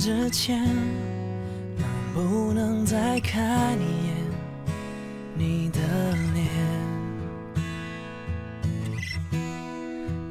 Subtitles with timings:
[0.00, 0.64] 之前，
[1.76, 4.16] 能不能再看一眼
[5.34, 5.78] 你的
[6.32, 6.46] 脸？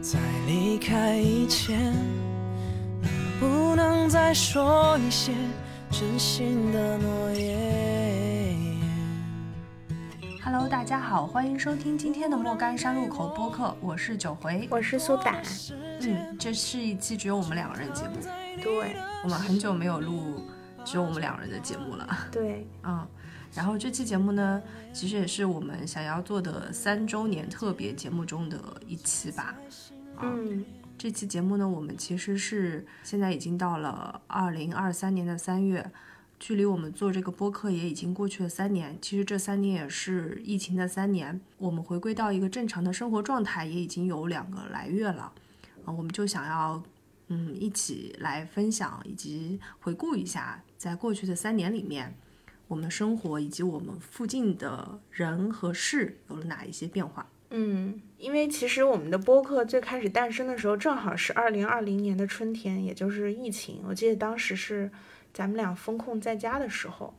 [0.01, 1.93] 在离开以前，
[2.99, 5.33] 能不能再说一些
[5.91, 8.57] 真心的诺言
[10.43, 14.67] ？Hello，大家好，欢迎收听今天的莫干山路口播客，我是九回。
[14.71, 15.35] 我是苏打，
[16.11, 18.15] 嗯，这是一期只有我们两个人节目，
[18.61, 20.41] 对我们很久没有录
[20.85, 22.07] 只有我们两个人的节目了。
[22.31, 23.07] 对，嗯，
[23.53, 24.61] 然后这期节目呢，
[24.93, 29.55] 其实也是我们想要做的三周年特别节目中的一期吧。
[30.21, 30.65] 嗯，
[30.97, 35.91] 这期节目呢，我们其实是现在已经到了二零二三年的三月，
[36.39, 38.97] 距离我们做这个播客也已经过去了三年。
[39.01, 45.31] 其实这三年也是疫情的三年，我们回归到一个正常的生活状态也已经有两个来月了。
[45.85, 46.81] 啊、我们就想要
[47.27, 52.15] 嗯一起来分享以及回顾一下，在过去的三年里面，
[52.67, 57.27] 我们的生活以及我们附近的人和事有了哪一些变化。
[57.51, 63.81] 嗯，因为其实我们的播客最开始诞生的时候，正好是二零二零年的春天，也就是疫情。
[63.87, 64.91] 我记得当时是
[65.33, 67.11] 咱们俩封控在家的时候，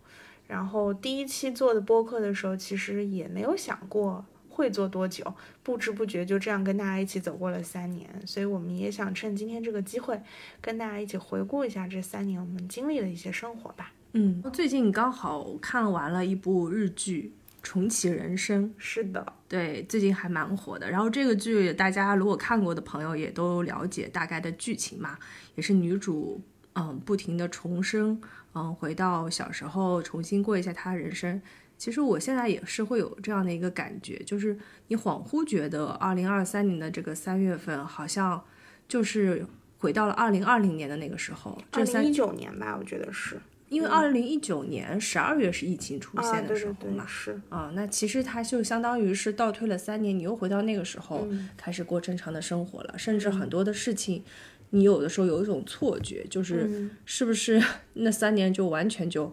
[0.47, 4.25] 然后第一期做的播客的时候，其实也没有想过
[4.61, 5.25] 会做多久，
[5.63, 8.07] 不知不觉就这样跟大家一起走过了三年。
[8.27, 10.21] 所以我们也想趁今天这个机会，
[10.61, 13.91] 跟大家一起回顾一下这三年我们经历的一些生活吧。
[14.13, 20.91] 嗯，最近刚好看完了一部日剧《重启人生》，是的，对，最近还蛮火的。
[20.91, 25.17] 然后这个剧大家如果看过的朋友也都了解大概的剧情嘛，
[25.55, 26.41] 也是女主
[26.75, 28.21] 嗯不停的重生，
[28.53, 31.41] 嗯回到小时候重新过一下她的人生。
[31.81, 34.55] 其实我现在也是会有这样的一个感觉，就是
[34.89, 38.45] 你恍惚觉得二零二三年的这个三月份好像
[38.87, 39.47] 就是
[39.79, 41.57] 回到了二零二零年的那个时候。
[41.71, 43.41] 二零一九年吧，我觉得是。
[43.71, 54.23] 因为二零一九年十二月是疫情出啊，现的对对对时候嘛，，是，啊，那其实它就相当于是倒退了三年，你又回到那个时候，嗯开始过正常的生活了，甚至很多的事情，
[54.71, 57.63] 你有的时候有一种错觉，就是嗯是不是
[57.95, 59.33] 那三年就完全就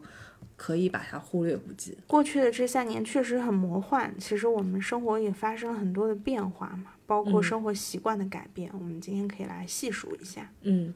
[0.58, 1.98] 可以把它忽略不计？
[2.08, 10.52] 过去的这三年确实很魔幻，其实我们生活也发生了很多的变化嘛，包括嗯生活习惯的改变，我们今天可以来细数一下。
[10.64, 10.94] 嗯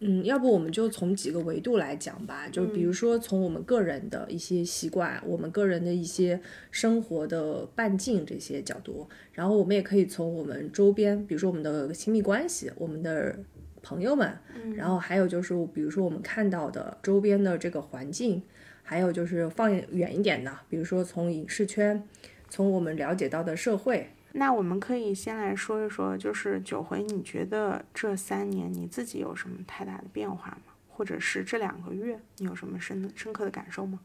[0.00, 6.38] 嗯，要不我们就从几个维度来讲吧，就比如说从我们个人的一些习惯，我们个人的一些
[6.70, 13.38] 生活的半径这些角度，然后我们也可以从我们周边，比如说我们的亲密关系，我们的
[13.82, 14.36] 朋友们，
[14.74, 18.42] 然后还有就是比如说我们看到的周边的这个环境，
[18.84, 22.00] 还有就是放远一点的，比如说从影视圈，
[22.48, 30.74] 从我们了解到的社会，那我们可以先来说一说，就是九回，你觉得这三年你自己有什么太大的变化吗？
[30.88, 33.98] 或者是这两个月你有什么深深刻的感受吗？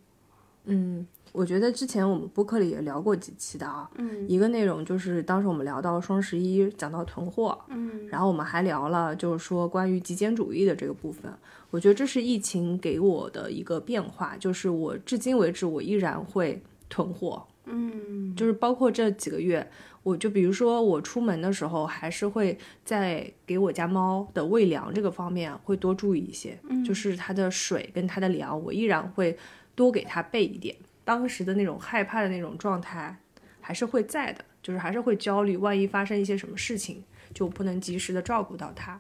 [0.65, 4.27] 嗯，我觉得之前我们播客里也聊过几期的啊，嗯。
[4.29, 8.07] 一个内容就是当时我们聊到双十一，讲到囤货，嗯。
[8.07, 11.31] 然后我们还聊了就是说关于极简主义的这个部分。
[11.71, 18.35] 我觉得这是疫情给我的一个变化，就是我至今为止我依然会囤货，嗯。
[18.35, 19.67] 就是包括这几个月，
[20.01, 29.37] 我就比如说我出门的时候，还是会在给我家猫的喂粮这个方面会多注意一些，就是它的水跟它的粮，我依然会
[29.79, 30.75] 多给他备一点。
[31.05, 33.15] 当时的那种害怕的那种状态
[33.61, 37.01] 还是会在的，就是还是会焦虑，万一发生一些什么事情，
[37.33, 38.99] 就不能及时的照顾到他。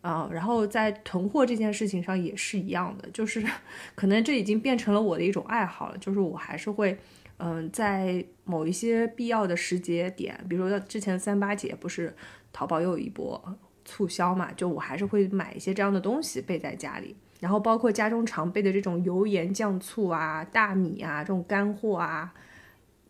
[0.00, 3.44] 啊、然后在囤货这件事情上也是一样的，就是
[3.94, 6.98] 可能这已经变成了我的一种爱好了，就是我还是会
[7.38, 12.14] 嗯，在某一些必要的时节点，比如说之前三八节不是
[12.52, 17.16] 淘宝又有一波促销嘛，就我还是会买一些这样的东西备在家里。
[17.40, 22.32] 然后包括家中常备的这种油盐酱醋啊、大米啊这种干货啊、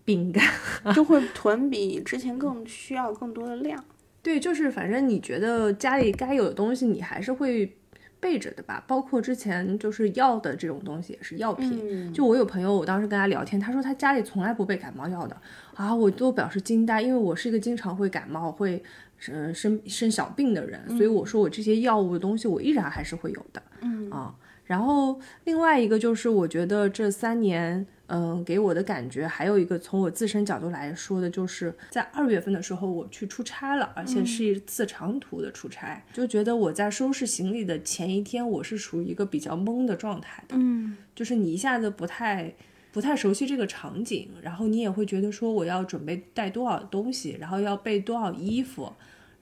[0.04, 3.84] 饼干，就会囤比之前更需要更多的量。
[4.22, 7.76] 对，就是反正你觉得家里该有的东西，你还是会
[8.18, 8.82] 备着的吧。
[8.88, 15.40] 包括之前就是药的这种东西也是药品，嗯就我有朋友，我当时跟他聊天，他说他家里从来不备感冒药的
[15.74, 18.82] 啊，我都表示惊呆，因为我是一个经常会感冒、会
[19.28, 24.10] 嗯生生小病的人，所以我说我这些药物的东西我依然还是会有的，嗯。
[24.10, 24.34] 啊。
[24.64, 40.96] 然后另外一个就是，我觉得这三年，嗯、给我的感觉还有一个从我自身角度来说的，就是在二月份的时候我去出差了，而且是一次长途的出差，就觉得我在收拾行李的前一天，我是处于一个比较懵的状态的，嗯。
[41.14, 42.52] 就是你一下子不太
[42.96, 48.90] 不太熟悉这个场景，然后你也会觉得说我要准备带多少东西，然后要备多少衣服，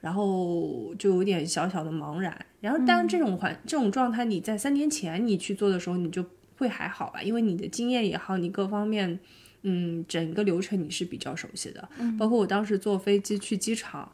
[0.01, 2.45] 然后就有点小小的茫然。
[2.59, 6.25] 然后当然这种环、这种状态，你在三年前你去做的时候，你就
[6.57, 9.17] 会还好吧，因为你的经验也好，你各方面，
[9.61, 11.87] 嗯，整个流程你是比较熟悉的。
[12.19, 14.11] 包括我当时坐飞机去机场，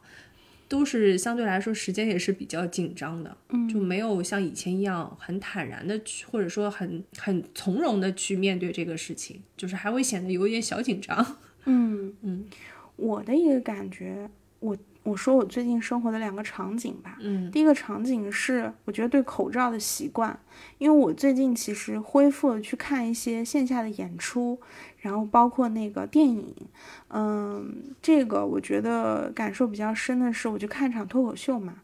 [0.72, 3.36] 都是相对来说时间也是比较紧张的，
[3.70, 11.36] 就没有像以前一样很坦然的去，或者说很很从容的去面对这个事情，就是还会显得有一点小紧张。
[11.66, 12.46] 嗯嗯，
[12.96, 14.30] 我的一个感觉，
[14.60, 17.18] 我我说我最近生活的两个场景吧。
[17.20, 20.40] 嗯第一个场景是我觉得对口罩的习惯，
[20.78, 24.58] 因为我最近其实恢复了去看一些线下的演出，
[25.02, 26.54] 然后包括那个电影，
[27.10, 31.82] 嗯，这个我觉得感受比较深的是，我去看场脱口秀嘛，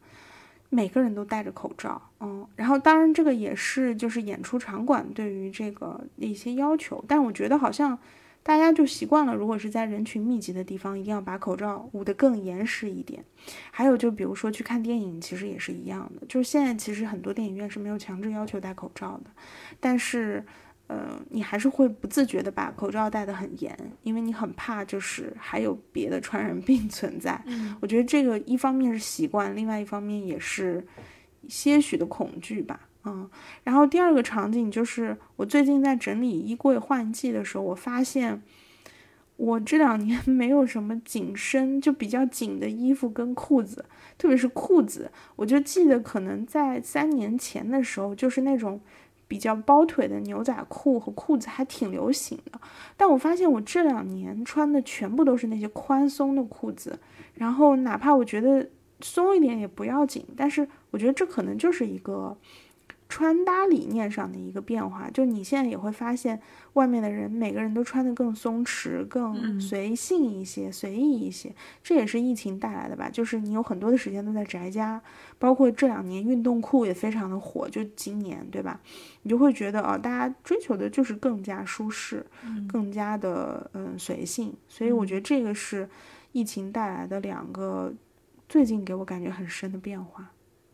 [0.71, 7.99] 每个人都戴着口罩，嗯，然后当然这个也是就是演出场馆对于这个一些要求，但我觉得好像。
[8.41, 13.23] 大家就习惯了，如果是在人群密集的地方，一定要把口罩捂得更严实一点。
[13.71, 16.27] 还有就比如说去看电影，其实也是一样的。
[16.27, 19.31] 就是现在其实很多电影院是没有强制要求戴口罩的，
[19.81, 20.43] 但是，
[20.89, 27.41] 呃，你还是会不自觉的把口罩戴得很严，因为你很怕就是还有别的传染病存在。
[27.81, 30.85] 我觉得这个一方面是习惯，另外一方面也是
[31.47, 32.81] 些许的恐惧吧。
[33.05, 33.29] 嗯，
[33.65, 38.43] 然后第二个场景就是我最近在整理衣柜换季的时候，我发现
[39.37, 43.85] 我这两年 没有什么紧身就比较紧的衣服跟裤子，
[44.19, 48.81] 特别是裤子，我就记得可能在三年前的时候，就是那种
[49.29, 52.59] 比较包腿的牛仔裤和裤子还挺流行的，
[52.97, 56.99] 但我发现我这两年穿的全部都是那些宽松的裤子，
[57.35, 58.69] 然后哪怕我觉得
[59.01, 62.37] 松一点也不要紧，但是我觉得这可能就是一个。
[63.09, 66.39] 穿搭理念上的一个变化，就你现在也会发现，
[66.75, 73.09] 外面的人每个人都穿的更松弛、更随性一些、随意一些，这也是疫情带来的吧？
[73.09, 75.03] 就是你有很多的时间都在宅家，
[75.39, 78.79] 包括这两年运动裤也非常的火，就今年对吧？
[79.23, 82.25] 你就会觉得啊，大家追求的就是更加舒适、
[82.69, 85.89] 更加的嗯随性，所以我觉得这个是
[86.33, 87.95] 疫情带来的两个
[88.51, 90.31] 最近给我感觉很深的变化。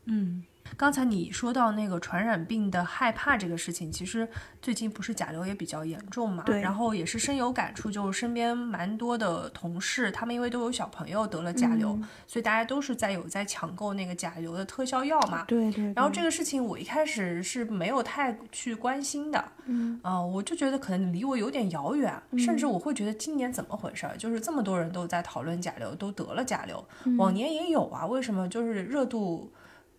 [0.06, 0.42] 嗯。
[0.76, 4.26] 刚才你说到那个传染病的害怕这个事情，其实
[4.60, 6.42] 最近不是甲流也比较严重嘛？
[6.44, 6.60] 对。
[6.60, 15.44] 然后也是深有感触，就身边蛮多的同事，他们因为都有小朋友得了甲流，所以大家都是在有在抢购那个甲流的特效药嘛。
[15.44, 15.92] 对对。
[15.94, 24.16] 然后这个事情我一开始是没有太去关心的，嗯，啊，我就觉得可能离我有点遥远，甚至我会觉得今年怎么回事儿？
[24.16, 26.84] 就是这么多人都在讨论甲流，都得了甲流，
[27.18, 29.52] 往年也有啊，为什么就是热度？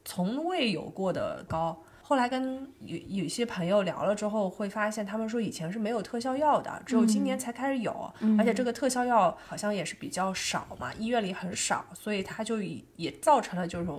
[0.05, 1.83] 从未有过的高。
[2.07, 7.91] 后来跟有有些朋友聊了之后，会发现他们说以前是没有特效药的，只有今年才开始有，
[8.37, 13.89] 而且这个特效药好像也是比较少嘛，医院里很少，所以它就也造成了就是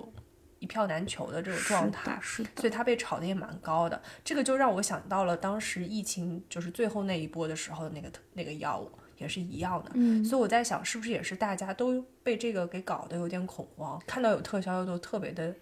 [0.61, 4.01] 一票难求的这种状态，是的，所以它被炒的也蛮高的。
[4.25, 8.89] 这个就让我想到了当时疫情就是最后那一波的时候的那个那个药物
[9.19, 15.53] 也是一样的，嗯，所以我在想是不是也是大家都被这个给搞得有点恐慌，看到有特效药都特别的。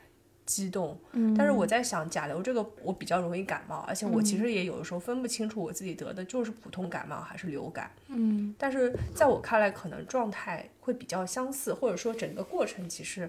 [0.47, 0.99] 激动，
[1.37, 13.29] 但是我在想甲流这个我比较容易感冒，而且我其实也有的时候分不清楚我自己得的就是普通感冒还是流感，嗯，但是在我看来可能状态会比较相似，或者说整个过程其实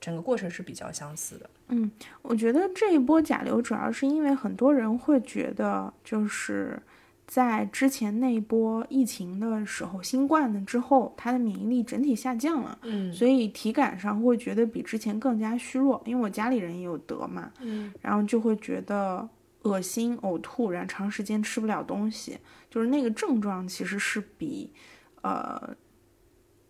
[0.00, 1.50] 整个过程是比较相似的。
[1.68, 1.90] 嗯，
[2.22, 6.80] 我觉得这一波甲流主要是因为很多人会觉得就是。
[7.26, 16.00] 在之前那一波疫情的时候，新冠的之后，他的免疫力整体下降了，嗯，所以体感上会觉得比之前更加虚弱。
[16.06, 19.28] 因为我家里人也有得嘛，嗯，然后就会觉得
[19.62, 22.38] 恶心、呕吐，然后长时间吃不了东西，
[22.70, 24.70] 就是那个症状其实是比，
[25.22, 25.76] 呃。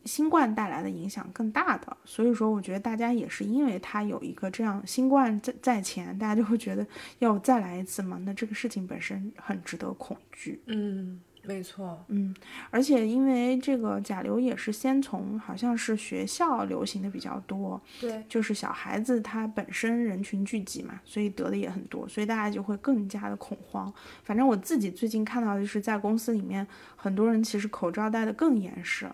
[0.06, 6.86] 新冠带来的影响更大的，所以说我觉得大家也是因为它有一个这样新冠在在前，大家就会觉得
[7.18, 10.62] 要再来一次嘛，那这个事情本身很值得恐惧。
[10.66, 12.04] 嗯，没错。
[12.08, 12.34] 嗯，
[12.70, 23.92] 而且因为这个甲流也是先从好像是学校流行的比较多，对，就是小孩子他本身人群聚集嘛，所以得的也很多，所以大家就会更加的恐慌。
[24.22, 29.06] 反正我自己最近看到的是在公司里面，很多人其实口罩戴的更严实。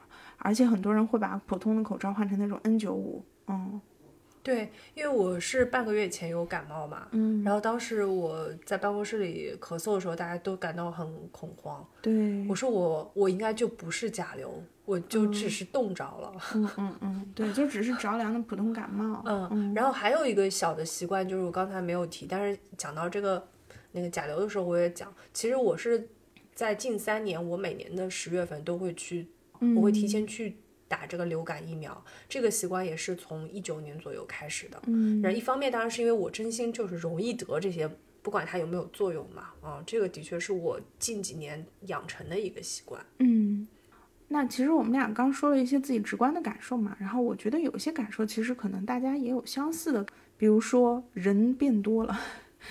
[0.42, 3.80] 而且很多人会把普通的口罩换成那种 N95，嗯，
[4.42, 14.52] 对，因为我是半个月前有感冒嘛，嗯，然后当时我在办公室里咳嗽的时候，大家都感到很恐慌，对，我说我我应该就不是甲流，
[14.84, 19.22] 我就只是冻着了，嗯嗯嗯，对，就只是着凉的普通感冒，
[19.52, 23.46] 嗯，然后还有一个小的习惯就是我刚才没有提，但是讲到这个
[23.92, 26.08] 那个甲流的时候我也讲，其实我是
[26.52, 29.28] 在近三年，我每年的十月份都会去。
[29.76, 30.56] 我会提前去
[30.88, 32.04] 打这个流感疫苗。
[32.28, 34.80] 这个习惯也是从一九年左右开始的。
[34.86, 37.90] 嗯，然后一方面当然是因为我真心就是容易得这些，
[38.22, 43.04] 不管它有没有作用嘛，啊，这个的确是我近几年养成的一个习惯。
[43.18, 43.66] 嗯，
[44.28, 52.20] 那其实我们俩刚说了一些自己直观的感受嘛，然后我觉得有一些感受其实可能大家也有相似的，比如说人变多了。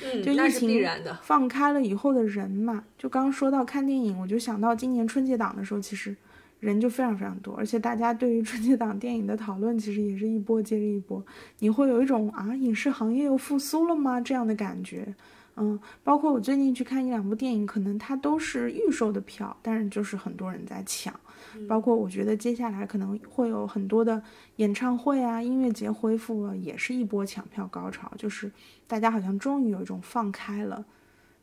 [0.02, 1.14] 嗯， 就疫那是必情然的。
[1.22, 6.16] 放开了以后的人嘛，就刚刚说到看电影，我就想到今年春节档的时候，其实
[6.62, 11.26] 人就非常非常多，而且大家对于春节档电影的讨论，其实也是一波接着一波，
[11.58, 15.14] 你会有一种啊，影视行业又复苏了吗这样的感觉。
[15.58, 21.14] 嗯，包括我最近去看一两部电影，可能它都是预售的票，但是就是很多人在抢。
[21.68, 24.22] 包括我觉得接下来可能会有很多的
[24.58, 28.50] 演唱会啊、音乐节恢复了，也是一波抢票高潮，就是
[28.88, 30.86] 大家好像终于有一种放开了，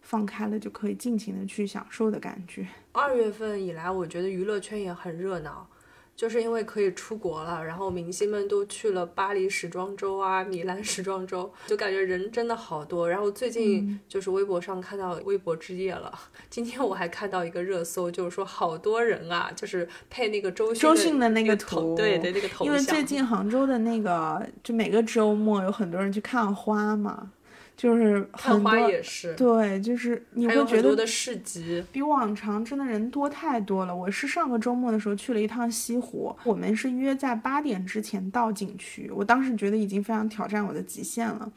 [0.09, 2.67] 放开了就可以尽情的去享受的感觉。
[2.93, 5.69] 二月份以来，我觉得娱乐圈也很热闹，
[6.17, 13.07] 就是因为可以出国了，然后明星们都去了巴黎时装周啊、米兰时装周，就感觉人真的好多。
[13.11, 22.67] 然后最近就是微博上看到微博之夜了，今天我还看到一个热搜，就是说好多人啊，就是配那个周迅周迅的那个个图对对，那个头像。
[22.67, 27.31] 因为最近杭州的那个，就每个周末有很多人去看花嘛，
[27.79, 31.83] 就是很多也是，对，就是你会觉得的市集。
[31.93, 33.95] 比往常真的人多太多了。
[33.95, 41.51] 我是上个周末的时候去了一趟西湖，我们是约在八点之前到景区，我当时觉得已经非常挑战我的极限了，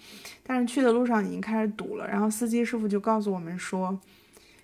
[0.44, 4.00] 但是去的路上已经开始堵了，然后司机师傅就告诉我们说。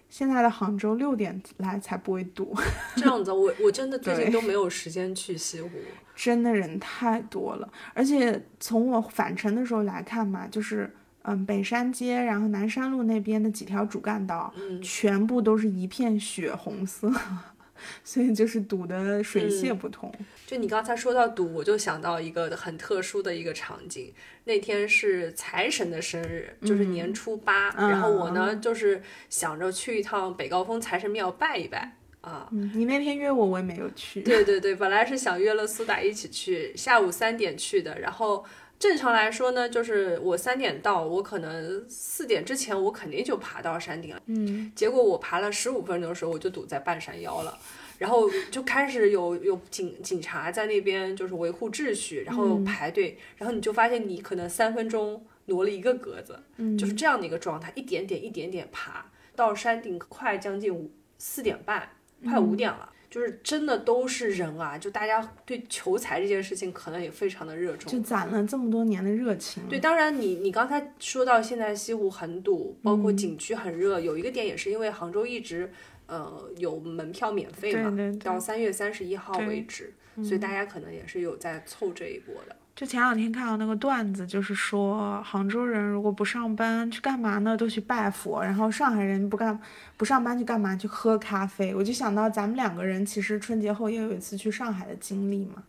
[0.10, 2.56] 现在的杭州六点来才不会堵，
[2.96, 5.70] 这样子，我我真的最近都没有时间去西湖。
[6.16, 7.70] 真的人太多了。
[7.94, 10.90] 而且从我返程的时候来看嘛，就是
[11.28, 17.12] 嗯北山街，然后南山路那边的几条主干道，嗯全部都是一片血红色，
[18.04, 20.12] 所以就是堵得水泄不通。
[20.46, 24.14] 就你刚才说到堵，我就想到一个很特殊的一个场景。
[24.46, 31.92] 那天是财神的生日，就是年初八，嗯然后我呢就是想着去一趟北高峰财神庙拜一拜
[32.22, 32.48] 啊。
[32.52, 34.22] 嗯，你那天约我，我也没有去。
[34.22, 38.46] 对对对，本来是想约了苏打一起去，下午三点去的，然后。
[38.80, 44.22] 正常来说呢，就是我三点到，我可能四点之前我肯定就爬到山顶了。
[44.28, 47.58] 嗯，结果我爬了十五分钟的时候，我就堵在半山腰了，
[47.98, 56.40] 然后就开始有有警警察在那边就是维护秩序，然后排队，然后你就发现你可能三分钟挪了一个格子，
[56.78, 61.90] 就是这样的一个状态，一点点一点点爬到山顶，快将近五四点半，
[62.26, 62.92] 快五点了。
[63.18, 69.64] 就是真的都是人啊，就大家对求财这件事情可能也非常的热衷，就攒了这么多年的热情。
[69.68, 75.72] 对，当然你你刚才说到现在西湖很堵，包嗯括景区很热，有一个点也是因为杭州一直
[76.06, 82.56] 呃有门票免费嘛，对对对到三月三十一号为止，所以大家可能也是有在凑这一波的。
[82.78, 87.58] 就前两天看到那个段子，就是说杭州人如果不上班去干嘛呢？
[87.58, 89.60] 都去拜佛，然后上海人不干
[89.98, 90.76] 不上班去干嘛？
[90.76, 91.74] 去喝咖啡。
[91.74, 95.64] 我就想到咱们两个人其实春节后又有一次去上海的经历嘛。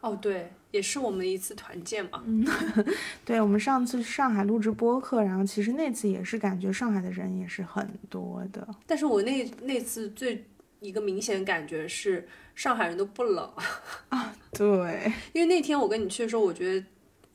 [0.00, 2.24] 哦，对，也是我们的一次团建嘛。
[2.26, 2.44] 嗯
[3.24, 8.66] 对，我们上次去上海录制播客，然后其实那次也是感觉上海的人也是很多的。
[8.84, 10.44] 但是我那那次最
[10.80, 13.50] 一个明显感觉是上海人都不冷
[14.10, 16.86] 啊，对，因为那天我跟你去的时候，我觉得。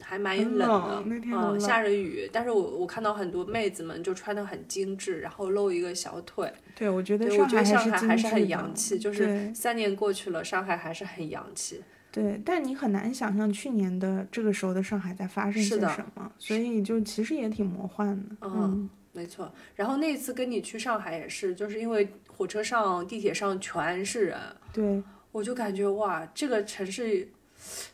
[0.06, 11.82] 还蛮冷的，冷那天嗯，下着雨，但是我我看到很多妹子们就穿的很精致，然后露一个小腿，对，我觉得对，我觉得上海海还是很洋气，就是三年过去了，上海还是很洋气。
[12.12, 18.36] 对，但你很难想象去年的这个时候的上海在发生些什么，所以就其实也挺魔幻的。
[18.42, 19.50] 嗯，没错。
[19.76, 24.38] 然后那次跟你去上海也是，就是因为火车上、地铁上全是人，
[24.74, 25.02] 对，
[25.32, 27.30] 我就感觉哇，这个城市，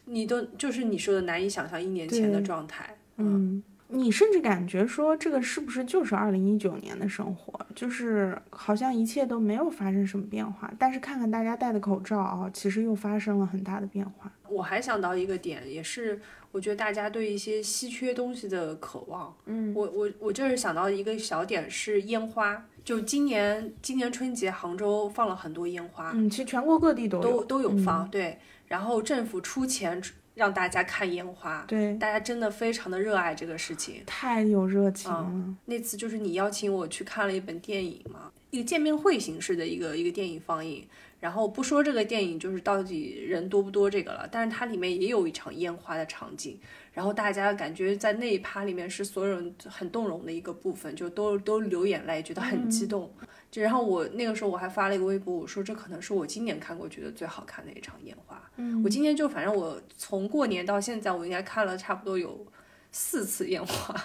[0.06, 2.98] 你都就是你说的难以想象一年前的状态。
[3.18, 14.31] 嗯，你甚至感觉说这个是不是就是二零一九年的生活，就是好像一切都没有发生什么变化，但是看看大家戴的口罩啊，其实又发生了很大的变化。
[14.48, 19.36] 我还想到一个点，也是我觉得大家对一些稀缺东西的渴望。
[19.46, 28.38] 嗯，我我我就是想到一个小点是烟花，就今年今年春节杭州放了很多烟花，嗯，其实全国各地都都有，都有放，对。
[28.67, 30.00] 然后政府出钱
[30.39, 34.01] 让大家看烟花，对，大家真的非常的热爱这个事情。
[34.05, 35.29] 太有热情了。
[35.65, 40.88] 那次就是你邀请我去看了一本电影嘛，一个见面会形式的一个一个电影放映。
[41.19, 46.58] 然后不说这个电影就是到底人多不多这个了，但是它里面也有一场烟花的场景，
[46.93, 53.12] 然后大家感觉在那一趴里面是所有人很动容的一个部分，就都都流眼泪，觉得很激动。
[53.51, 58.41] 就然后我那个时候我还发了一个微博，我说这可能是我今年看过觉得最好看的一场烟花。
[58.58, 62.46] 嗯，我今年就反正我从过年到现在，我应该看了差不多有
[62.91, 63.96] 四次烟花。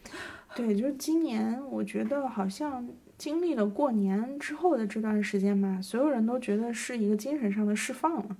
[0.56, 8.36] 对，就是今年，我觉得好像经历了过年之后的这段时间吧，所有人都觉得是一个精神上的释放了，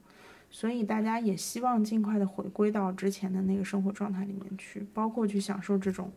[0.54, 6.12] 所以大家也希望尽快的回归到之前的那个生活状态里面去，包括去享受这种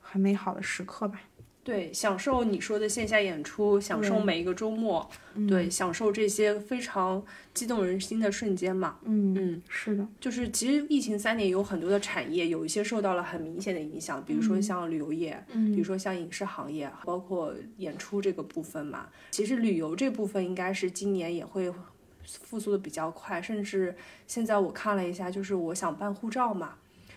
[0.00, 1.20] 很美好的时刻吧。
[1.62, 5.06] 对，享受你说的线下演出，享受每一个周末，
[5.46, 8.96] 对，享受这些非常激动人心的瞬间嘛。
[9.04, 19.06] 嗯嗯，是的，就是其实疫情三年有很多的产业有一些受到了很明显的影响，比如说像旅游业，嗯比如说像影视行业，包括演出这个部分嘛。
[19.30, 21.70] 其实旅游这部分应该是今年也会
[22.24, 23.94] 复苏的比较快，甚至
[24.26, 26.74] 现在我看了一下，就是我想办护照嘛，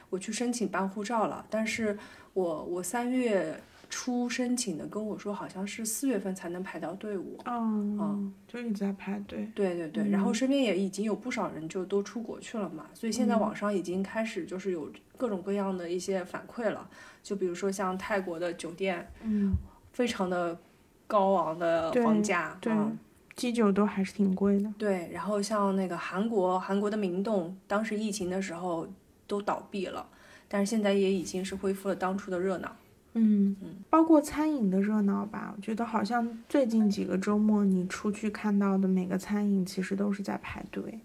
[0.10, 1.98] 我去申请办护照了，但是
[2.34, 7.38] 我我三月初申请的，跟我说好像是四月份才能排到队伍。
[7.46, 9.48] 嗯，就一直在排队。
[9.54, 16.90] 对对对，然后身边也已经有不少人就都出国去了嘛，所以现在网上已经开始就是有各种各样的一些反馈了，
[17.22, 19.54] 就比如说像泰国的酒店，嗯，
[19.92, 20.58] 非常的
[21.06, 22.98] 高昂的房价，对嗯
[23.36, 24.72] 基酒都还是挺贵的。
[24.78, 28.88] 对，然后像那个韩国，韩国的明洞，当时疫情的时候
[29.28, 30.06] 都倒闭了，
[30.48, 32.76] 但是现在也已经是恢复了当初的热闹。
[33.16, 41.00] 嗯嗯包括餐饮的热闹吧，我觉得好像最近几个周末你出去看到的每个餐饮其实都是在排队，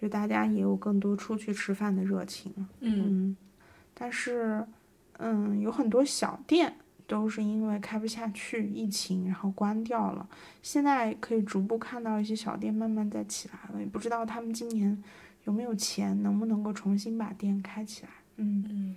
[0.00, 2.52] 就大家也有更多出去吃饭的热情。
[2.80, 3.36] 嗯嗯，
[3.92, 4.64] 但是，
[5.18, 6.76] 嗯，有很多小店
[7.08, 10.28] 都是因为开不下去，疫情然后关掉了。
[10.62, 15.02] 现在可以逐步看到一些小店慢慢在起来了，也不知道他们今年
[15.44, 18.10] 有没有钱，能不能够重新把店开起来。
[18.36, 18.96] 嗯，嗯，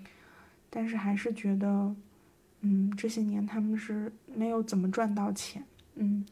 [0.70, 1.96] 但是还是觉得，
[2.60, 5.64] 嗯，这些年他们是没有怎么赚到钱。
[5.96, 6.26] 嗯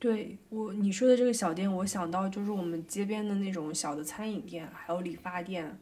[0.00, 5.76] 对我你说的这个小店，我想到就是我们街边的那种小的餐饮店，还有理发店，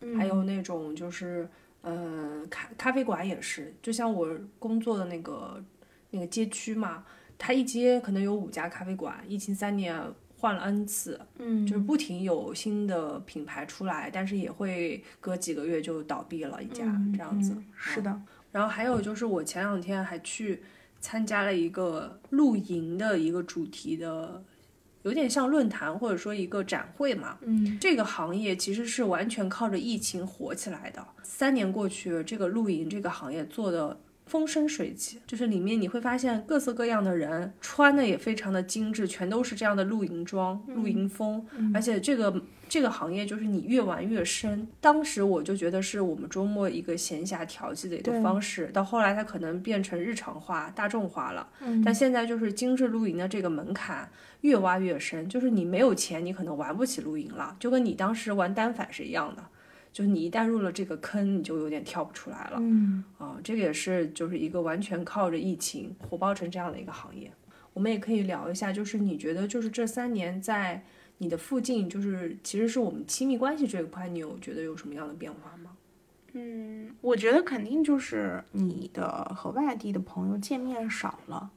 [0.00, 1.48] 嗯，还有那种就是
[1.86, 5.62] 呃咖咖啡馆也是，就像我工作的那个
[6.10, 7.04] 那个街区嘛，
[7.38, 9.96] 它一街可能有五家咖啡馆，疫情三年
[10.36, 17.52] 换了 N 次，嗯，就是不停有新的品牌出来，但是也会隔几个月就倒闭了一家、嗯这样子。
[17.52, 18.20] 嗯是的，
[18.50, 20.62] 然后还有就是我前两天还去
[21.00, 24.42] 参加了一个露营的一个主题的，
[25.06, 27.38] 有点像论坛或者说一个展会嘛。
[27.42, 31.06] 嗯这个行业其实是完全靠着疫情火起来的。
[31.22, 42.42] 三年过去，这个露营这个行业做的风生水起，就是里面你会发现各色各样的人，穿的也非常的精致，全都是这样的露营装、露营风，而且这个。
[42.68, 44.66] 这个行业就是你越玩越深。
[44.80, 51.48] 当时我就觉得是我们周末一个闲暇调剂的一个方式，到后来它可能变成日常化、大众化了。
[51.60, 54.10] 嗯但现在就是精致露营的这个门槛
[54.40, 59.44] 越挖越深，就是你没有钱，你可能玩不起露营了，就跟你当时玩单反是一样的，
[59.96, 63.38] 就是你一旦入了这个坑，你就有点跳不出来了嗯啊。
[63.42, 67.32] 这个也是就是一个完全靠着疫情火爆成这样的一个行业。
[67.72, 70.84] 我们也可以聊一下，就是你觉得就是这三年在
[71.16, 75.74] 你的附近，就是其实是我们亲密关系这一块，你有觉得有什么样的变化吗？
[76.34, 81.50] 嗯，我觉得肯定就是你的和外地的朋友见面少了。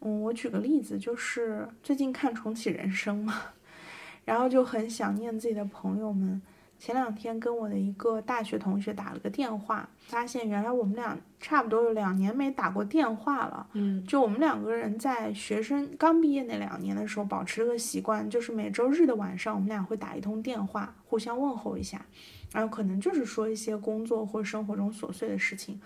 [0.00, 3.40] 嗯，我举个例子，就是最近看重启人生嘛，
[4.26, 6.42] 然后就很想念自己的朋友们。
[6.80, 13.66] 前两天跟我的一个大学同学打了个电话，发现原来我们俩差不多有两年没打过电话了。
[13.74, 22.02] 嗯就我们两个人在学生刚毕业那两年的时候，保持了个习惯，就是每周日的晚上，我们俩会打一通电话，互相问候一下，
[22.50, 25.78] 然后可能就是说一些工作或生活中琐碎的事情。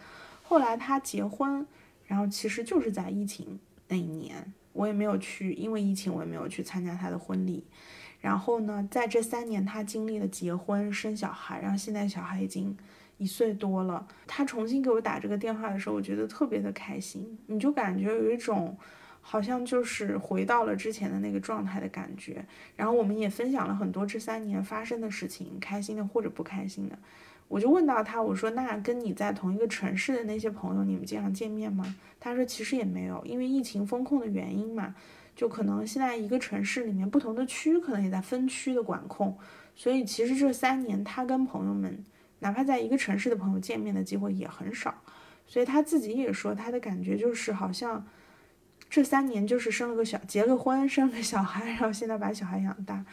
[0.45, 1.67] 后来他结婚，
[2.07, 7.65] 然后其实就是在疫情那一年，我也没有去，因为疫情我也没有去参加他的婚礼。
[8.25, 12.75] 然后呢，在这三年，他经历了结婚、生小孩，然后现在小孩已经
[13.19, 14.09] 一岁多了。
[14.27, 18.75] 他重新给我打这个电话的时候，我觉得特别的开心，你就感觉有一种
[19.21, 22.43] 好像就是回到了之前的那个状态的感觉。
[22.75, 26.99] 然后我们也分享了很多这三年发生的事情，开心的或者不开心的。
[27.47, 34.95] 我就问到他，我说：“那跟你在同一个城市的那些朋友，你们经常见面吗？”他说：“其实也没有，因为疫情风控的原因嘛。”
[35.35, 39.37] 就可能现在一个城市里面不同的区可能也在分区的管控，
[39.75, 42.05] 所以其实这三年他跟朋友们，
[42.39, 44.95] 哪怕在一个城市的朋友见面的机会也很少，
[45.47, 48.07] 所以他自己也说他的感觉就是好像
[48.89, 53.05] 这三年就是生了个小结了婚，生了个小孩，然后现在把小孩养大，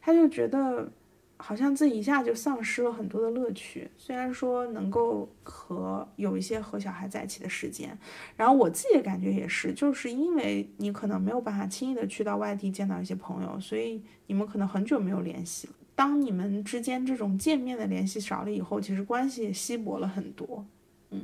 [0.00, 0.90] 他就觉得
[1.40, 3.90] 好像自己一下就丧失了很多的乐趣。
[3.96, 7.96] 虽然说能够和有一些和小孩在一起的时间，
[8.36, 15.72] 然后我自己的感觉也是，就是因为你可能没有办法轻易的去到外地见到一些朋友，所以你们可能很久没有联系了。
[15.94, 20.64] 当你们之间这种见面的联系少了以后，其实关系也稀薄了很多。
[21.10, 21.22] 嗯，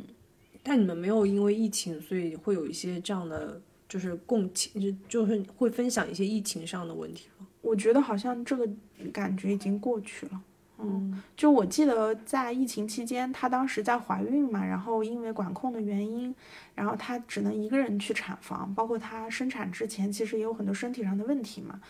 [0.63, 7.46] 但你们没有因为疫情，所以会有一些这样的，就是共情，就就是会分享一些疫情上的问题吗？
[7.67, 8.69] 我觉得好像这个
[9.13, 10.41] 感觉已经过去了。
[10.79, 16.35] 嗯，就我记得在疫情期间，她当时在怀孕嘛，然后因为管控的原因，
[16.75, 21.81] 然后她只能一个人去产房，包括她生产之前其实也有很多身体上的问题嘛。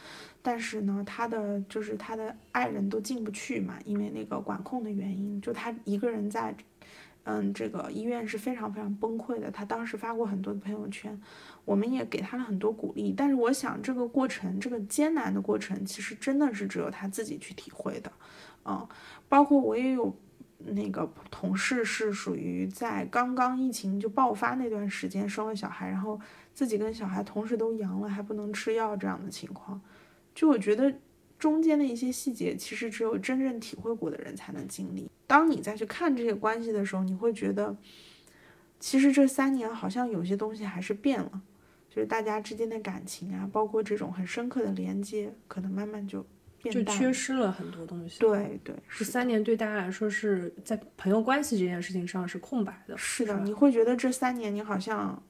[0.41, 6.55] 但是呢，她的就是她的爱人都进不去嘛，因为那个管控的原因，就她一个人在，
[7.25, 9.51] 嗯，这个医院是非常非常崩溃的。
[9.51, 11.21] 她当时发过很多的朋友圈，
[11.67, 13.13] 我们也给他了很多鼓励。
[13.15, 18.11] 但是我想，这个过程，这个艰难的过程，其实真的是只有他自己去体会的。
[18.65, 18.89] 嗯，
[19.29, 20.17] 包括我也有
[20.59, 26.19] 那个同事是属于在刚刚疫情就爆发那段时间生了小孩，然后
[26.55, 29.79] 自己跟小孩同时都阳了，还不能吃药这样的情况。
[30.35, 30.93] 就我觉得
[31.39, 35.11] 中间的一些细节，其实只有真正体会过的人才能经历。
[35.27, 37.77] 当你再去看这些关系的时候，你会觉得，
[38.81, 41.43] 其实这三年好像有些东西还是变了，
[41.97, 46.23] 就是大家之间的感情啊，包括这种很深刻的连接，可能慢慢就
[46.63, 52.95] 变就缺失了很多东西。，对对，这是三年对大家来说是在朋友关系这件事情上是空白的。
[52.99, 55.23] 是的，吧你会觉得这三年你好像，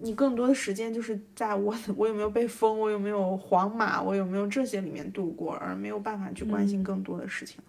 [0.00, 7.60] 你更多的时间就是在我我有没有被封，我有没有皇马，我有没有这些里面度过，而没有办法去关心更多的事情。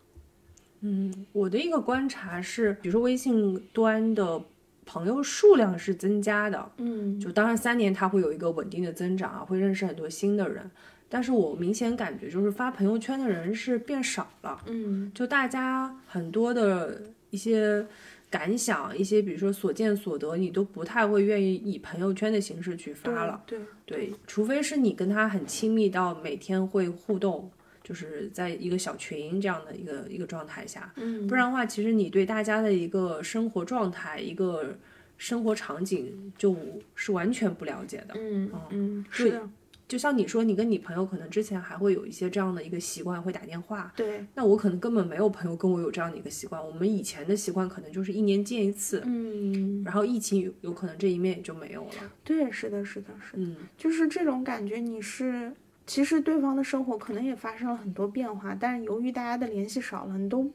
[0.81, 4.43] 嗯，我的一个观察是，比如说微信端的
[4.87, 7.19] 朋友数量是增加的，嗯。
[7.19, 10.71] 就当然三年他会有一个稳定的增长啊，会认识很多新的人，
[11.07, 15.11] 但是我明显感觉就是发朋友圈的人是变少了，嗯。
[15.13, 17.85] 就大家很多的一些
[18.29, 23.59] 感想，一些比如说所见所得，你都不太会愿意以朋友圈的形式去发了，对。
[23.85, 27.49] 对，除非是你跟他很亲密到每天会互动。
[27.87, 34.75] 就是在一个小群这样的一个一个状态下，嗯不然的话，其实你对大家的一个生活状态、一个
[35.17, 36.57] 生活场景就
[36.95, 38.13] 是完全不了解的。
[38.17, 39.49] 嗯嗯是的，
[39.87, 43.93] 就像你说，你跟你朋友可能之前还会有一些这样的一个习惯，会打电话。
[43.95, 46.61] 对，那我可能根本没有朋友跟我有这样的一个习惯。
[46.61, 52.11] 我们以前的习惯可能就是一年见一次，嗯然后疫情有有可能这一面也就没有了。
[52.25, 55.53] 对，是的，是的，是的，嗯，就是这种感觉，你是。
[55.87, 60.47] 其实对方的生活可能也发生了很多变化，但是由于大家的联系少了，你都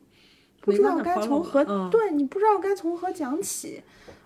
[0.60, 3.82] 不知道该从何、嗯对你不知道该从何讲起。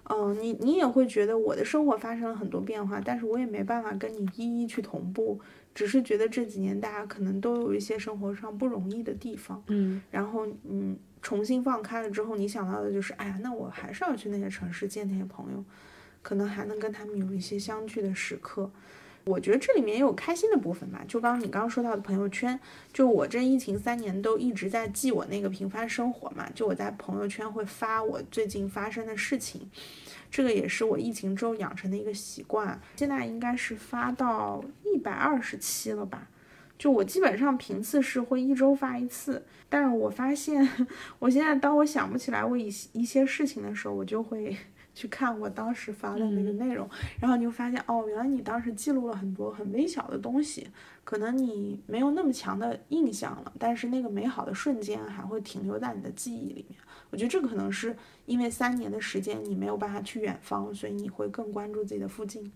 [0.09, 5.41] 嗯，你你也会觉得我的生活发生了很多变化，但是我也没办法跟你一一去同步，
[5.75, 15.65] 只是觉得这几年大家可能都有一些生活上不容易的地方，嗯，然后嗯，重新放开了之后，你想到的就是，哎呀，那我还是要去那些城市见那些朋友，
[16.23, 18.71] 可能还能跟他们有一些相聚的时刻。
[19.27, 22.59] 我觉得这里面也有开心的部分吧，就刚刚你刚刚说到的朋友圈，
[22.93, 29.69] 就我这疫情三年都一直在记我那个平凡生活嘛，就我在朋友圈会发我最近发生的事情，
[30.31, 36.29] 这个也是我疫情之后养成的一个习惯，现在应该是发到一百二十期了吧。
[36.79, 40.87] 就我基本上频次是会一周发一次，但是我发现，
[41.19, 44.57] 我现在当我想不起来我一一些事情的时候，我就会
[44.97, 46.89] 去看我当时发的那个内容，
[47.21, 50.67] 然后你就发现哦，原来你当时记录了很多很微小的东西，
[51.05, 56.81] 可能你没有那么强的印象了，但是那个美好的瞬间还会停留在你的记忆里面。
[57.11, 62.51] 我觉得这个可能是因为三年的时间你没有办法去远方，所以你会更关注自己的附近。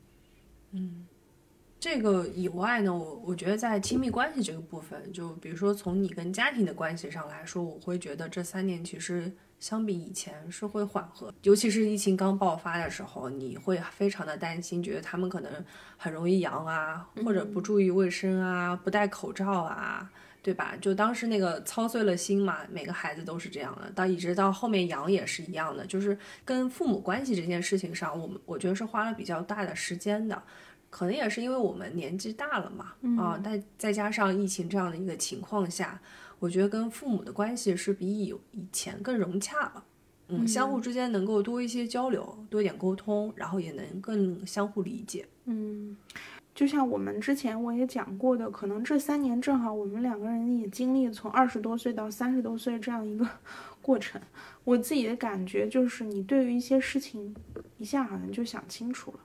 [1.81, 15.51] 这个以外呢，我我觉得在亲密关系这个部分，就比如说从你跟家庭的关系上来说，我会觉得这三年其实相比以前是会缓和，尤其是疫情刚爆发的时候，你会非常的担心，觉得他们可能
[15.97, 20.11] 很容易阳啊，或者不注意卫生啊，不戴口罩啊。
[20.43, 20.75] 对吧？
[20.81, 26.17] 就当时那个操碎了心嘛，每个孩子都是这样的，到一直到后面阳也是一样的，就是
[26.47, 30.43] 跟父母关系这件事情上，我们我觉得是花了比较大的时间的。
[30.91, 35.99] 可能也是因为我们年纪大了嘛，啊，但再加上疫情这样的一个情况下，
[36.39, 39.85] 我觉得跟父母的关系是比以以前更融洽了，
[40.29, 45.27] 嗯，相互之间能够多一些交流，多一点沟通，然后也能更相互理解。
[45.45, 45.97] 嗯，
[46.55, 53.27] 就像我们之前我也讲过的，可能这三年正好我们两个人也经历从二十多岁到三十多岁这样一个
[53.81, 54.21] 过程。
[54.65, 57.35] 我自己的感觉就是，你对于一些事情
[57.79, 59.21] 一下好像就想清楚了，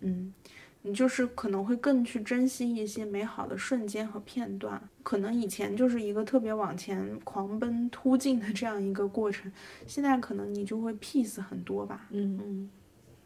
[0.00, 0.34] 嗯，
[0.82, 4.80] 你就是可能会更去珍惜一些美好的瞬间和片段。
[5.02, 9.50] 可能以前就是一个特别往前狂奔突进的这样一个过程，
[9.86, 12.06] 现在可能你就会 peace 很多吧。
[12.10, 12.70] 嗯嗯，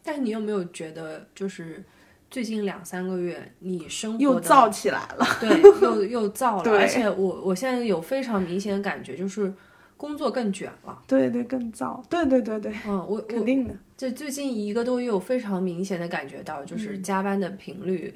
[0.03, 1.85] 但你有没有觉得，就是
[2.31, 5.27] 最近两三个月，你生活又燥起来了。
[5.41, 9.53] 对，又又燥了， 而且我我现在有非常明显的感觉，就是
[9.97, 11.03] 工作更卷了。
[11.07, 12.03] 对对，更燥。
[12.09, 13.75] 对对对对，嗯，我我肯定的。
[13.97, 18.13] 这最近一个多月，我非常明显的感觉到，就是加班的频率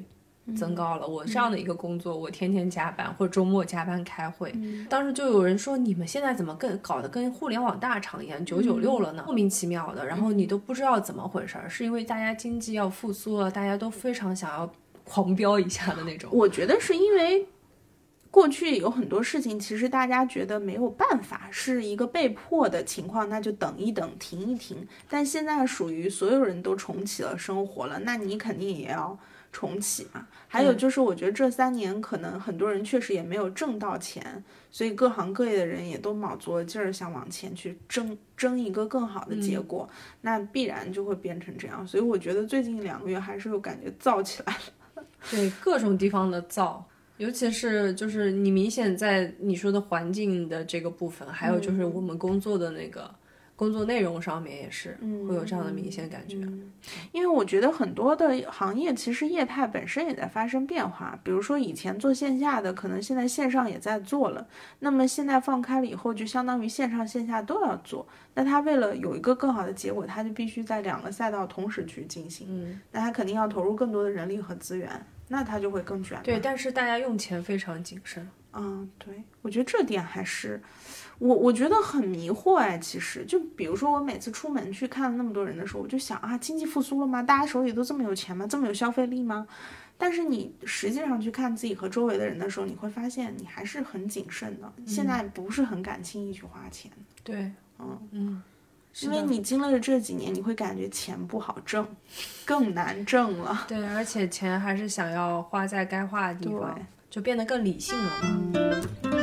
[0.55, 1.07] 增高了。
[1.07, 4.53] 我这样的一个工作，我天天加班或者周末加班开会，
[4.91, 9.23] 当时就有人说，你们现在怎么更搞得跟互联网大厂一样，九九六了呢？
[9.25, 14.71] 莫名其妙的，然后你都不知道怎么回事儿，是因为大家经济要复苏了，大家都非常想要
[15.05, 16.29] 狂飙一下的那种。
[16.31, 17.47] 我觉得是因为
[18.31, 24.87] 过去有很多事情，其实大家觉得没有办法，是一个被迫的情况，那就等一等，停一停。
[25.09, 29.19] 但现在属于所有人都重启了生活了，那你肯定也要
[29.51, 30.29] 重启嘛。
[30.47, 39.89] 还有就是，我觉得这三年可能很多人确实也没有挣到钱，所以各行各业的人也都卯足了劲儿想往前去争争一个更好的结果，
[40.21, 41.85] 那必然就会变成这样。
[41.85, 45.05] 所以我觉得最近两个月还是有感觉燥起来了。
[45.31, 46.83] 对各种地方的燥，
[47.21, 53.15] 尤其是就是你明显在你说的环境的这个部分，还有就是我们工作的那个
[53.55, 54.97] 工作内容上面也是
[55.29, 56.39] 会有这样的明显感觉。
[57.13, 64.47] 因为我觉得很多的行业其实业态本身也在发生变化，比如说以前做线下的，可能现在线上也在做了。
[64.79, 68.07] 那么现在放开了以后，就相当于线上线下都要做。
[68.33, 72.47] 那他为了有一个更好的结果，他就必须在两个赛道同时去进行。
[72.49, 74.89] 嗯，那他肯定要投入更多的人力和资源，
[75.33, 76.21] 那他就会更卷。
[76.25, 78.29] 对，但是大家用钱非常谨慎。
[78.53, 80.61] 嗯，对，我觉得这点还是
[81.21, 82.77] 我我觉得很迷惑哎。
[82.79, 87.23] 其实就比如说我每次出门去看那么多人的时候，我就想啊，经济复苏了吗？
[87.23, 88.45] 大家手里都这么有钱吗？
[88.49, 89.47] 这么有消费力吗？
[89.97, 96.91] 但是你实际上去看自己和周围的人的时候，你会发现你还是很谨慎的，现在不是很敢轻易去花钱。
[97.23, 98.43] 对，嗯嗯，是
[99.01, 101.87] 因为你经历了这几年，你会感觉钱不好挣，
[102.45, 103.65] 更难挣了。
[103.69, 109.20] 对，而且钱还是想要花在该花的地方，就变得更理性了嘛。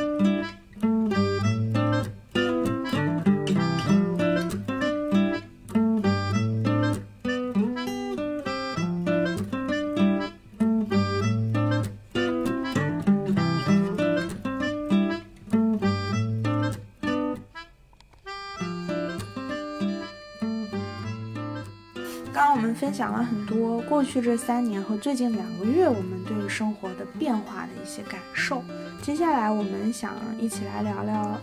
[22.98, 28.64] 享了很多过去这三年和最近两个月我们对于生活的变化的一些感受。
[29.04, 31.40] 接下来我们想一起来聊聊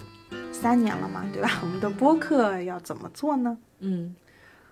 [0.50, 1.60] 三年了嘛，对吧？
[1.62, 3.56] 我们的播客要怎么做呢？
[3.78, 4.16] 嗯，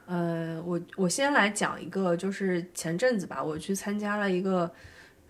[0.06, 4.68] 呃，我我先来讲一个，就是前阵子吧，我去参加了一个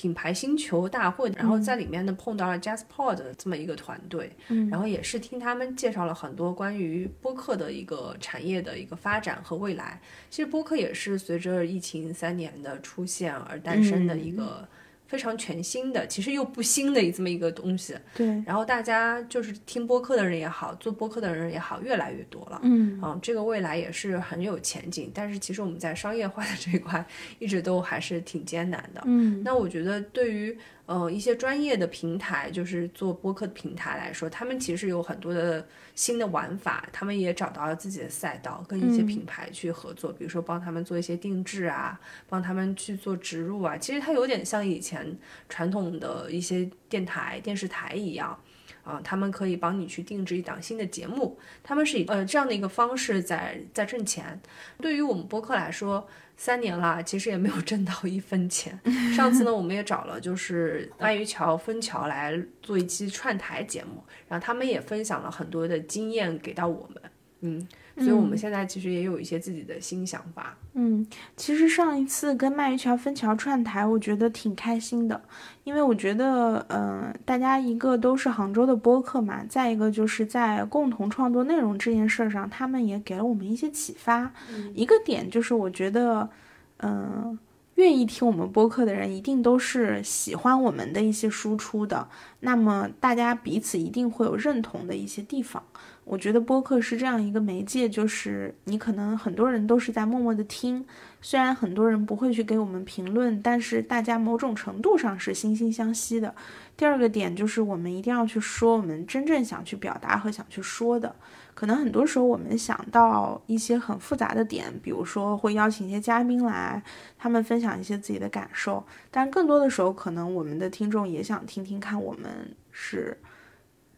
[0.03, 4.69] 品牌星球大会，然后在里面呢碰到了 JazzPod 这么一个团队，嗯。
[4.69, 10.01] 然后也是听他们介绍了很多关于播客的一个产业的一个发展和未来。
[10.29, 14.67] 其实播客也是随着疫情三年的出现而诞生的一个
[15.13, 17.95] 非常全新的，其实又不新的这么一个东西。
[18.17, 22.59] 对，然后大家就是听播客的人也好，做播客的人也好，越来越多了。
[22.63, 27.05] 嗯嗯，这个未来也是很有前景，但是其实我们在商业化的这一块
[27.39, 29.03] 一直都还是挺艰难的。
[29.05, 45.17] 嗯那我觉得对于呃一些专业的平台，就是做播客的平台来说，他们其实有很多的新的玩法，他们也找到了自己的赛道，跟一些嗯品牌去合作，比如说帮他们做一些定制啊，帮他们去做植入啊，其实它有点像以前
[45.49, 48.39] 传统的一些电台、电视台一样。
[48.85, 54.41] 啊、他们可以帮你去定制一档新的节目，他们是以呃这样的一个方式在在挣钱。
[54.81, 56.05] 对于我们播客来说，
[56.37, 58.79] 三年了，其实也没有挣到一分钱。
[59.15, 67.03] 上次呢，我们也找了就是鳗鱼桥、枫桥来做一期串台节目，然后他们也分享了很多的经验给到我们，
[67.43, 67.69] 嗯，
[67.99, 70.57] 所以我们现在其实也有一些自己的新想法。
[70.75, 75.21] 嗯，其实上一次跟鳗鱼桥分桥串台，我觉得挺开心的，
[75.65, 84.33] 因为我觉得，嗯、大家一个都是杭州的播客嘛，再一个就是在共同创作内容这件事儿上，他们也给了我们一些启发。
[84.75, 86.31] 一个点就是我觉得，
[86.79, 87.39] 嗯、
[87.75, 92.09] 愿意听我们播客的人，一定都是喜欢我们的一些输出的，
[92.41, 95.63] 那么大家彼此一定会有认同的一些地方。
[96.05, 100.85] 我觉得播客是这样一个媒介，就是你可能很多人都是在默默的听，
[101.21, 106.35] 虽然很多人不会去给我们评论，但是大家某种程度上是惺惺相惜的。
[106.77, 111.15] 第二个点就是我们一定要去说我们真正想去表达和想去说的，
[111.55, 116.83] 可能很多时候我们想到一些很复杂的点，比如说会邀请一些嘉宾来，
[117.17, 123.17] 他们分享一些自己的感受，但更多的时候，可能我们的听众也想听听看我们是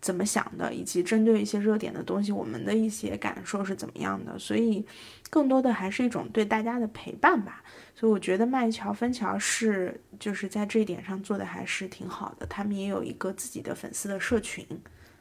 [0.04, 4.38] 怎么想的，以及针对一些热点的东西，我们的一些感受是怎么样的。
[4.38, 4.84] 所以，
[5.30, 7.64] 更多的还是一种对大家的陪伴吧。
[7.94, 14.62] 所以，我觉得麦桥分桥是就是在这一点上做的还是挺好的，他们也有一个自己的粉丝的社群。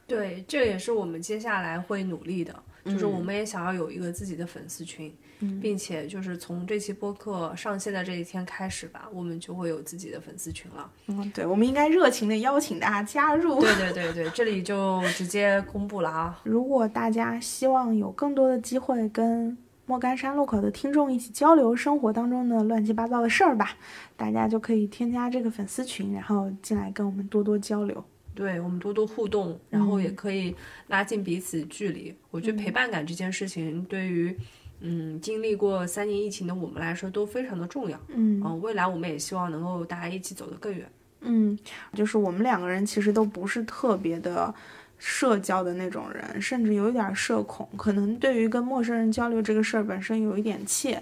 [0.05, 2.53] 对，这也是我们接下来会努力的，
[2.85, 5.13] 就是我们也想要有一个自己的粉丝群，
[5.61, 10.91] 并且就是从这期播客上线的这一天开始吧，我们就会有自己的粉丝群了。
[11.07, 13.61] 嗯，对，我们应该热情的邀请大家加入。
[13.61, 16.41] 对对对对，这里就直接公布了啊！
[16.43, 23.71] 如果大家希望有更多的机会跟莫干山路口的听众一起交流生活当中的乱七八糟的事儿吧，
[24.15, 28.03] 大家就可以添加这个粉丝群，然后进来跟我们多多交流。
[28.35, 30.55] 对我们多多互动，然后也可以
[30.87, 32.13] 拉近彼此距离。
[32.31, 34.35] 我觉得陪伴感这件事情，对于
[34.81, 37.99] 嗯经历过三年疫情的我们来说都非常的重要。
[38.09, 40.87] 嗯嗯，未来我们也希望能够大家一起走得更远。
[41.21, 41.57] 嗯，
[41.93, 44.53] 就是我们两个人其实都不是特别的
[44.97, 51.01] 社交的那种人，甚至有一点社恐，可能对于跟陌生人交流这个事儿本身有一点怯。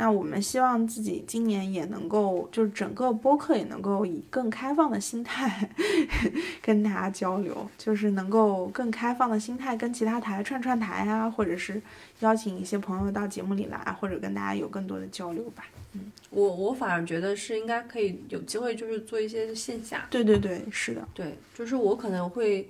[0.00, 5.68] 那我们希望自己今年也能够，就是整个播客也能够以更开放的心态
[6.62, 11.78] 跟大家交流，就是能够更开放的心态跟其他台串串台啊，或者是
[12.20, 15.66] 邀请一些朋友到节目里来，或者跟大家有更多的交流吧。
[15.92, 20.06] 嗯，我我反而觉得是应该可以有机会，就是做一些线下。
[20.08, 22.66] 对对对，是的，对，就是我可能会。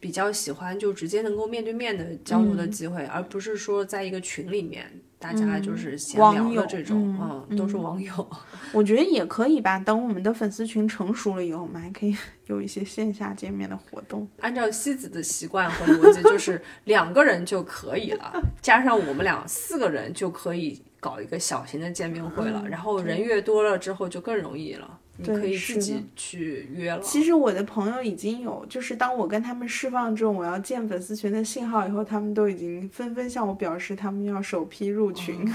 [0.00, 4.84] 比较喜欢就直接能够面对面的交流的机会，而不是说在一个群里面
[5.24, 7.16] 大家就是闲聊的这种，
[7.48, 8.12] 嗯，都是网友。
[8.72, 14.28] 我觉得也可以吧，等我们的粉丝群成熟了以后，我们还可以 有一些线下见面的活动。
[14.40, 24.98] 按照西子的习惯和逻辑，就是两个人就可以了， 加上我们俩四个人就可以搞一个小型的见面会了，然后人越多了之后就更容易了。
[25.16, 27.00] 你可以自己去约了。
[27.00, 35.48] 其实我的朋友已经有，就是当我跟他们释放这种我要建粉丝群的信号以后，他们都已经纷纷向我表示他们要首批入群。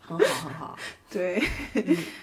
[0.00, 0.78] 很好，很好。
[1.10, 1.42] 对。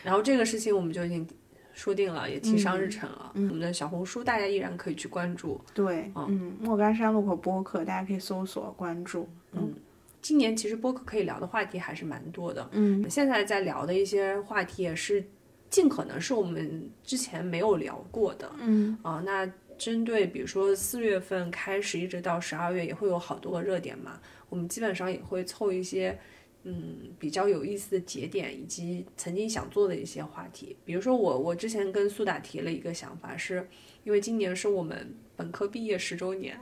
[0.04, 1.28] 然后这个事情我们就已经
[1.74, 3.32] 说定了，也提上日程了。
[3.34, 5.60] 我们的小红书大家依然可以去关注。
[5.74, 9.28] 对，嗯，莫干山路口播客大家可以搜索关注。
[9.52, 9.74] 嗯，
[10.22, 12.70] 今年其实播客可以聊的话题还是蛮多的。
[12.72, 15.22] 嗯，现在在聊的一些话题也是。
[15.70, 18.98] 尽可能是我们之前没有聊过的，嗯。
[19.02, 26.20] 啊，那针对比如说四月份开始一直到十二月也会有好多个热点嘛，我们基本上也会凑一些
[26.64, 33.66] 嗯比较有意思的节点以及曾经想做的一些话题，比如说我我之前跟苏打提了一个想法，是
[34.10, 36.58] 因为今年是我们本科毕业十周年。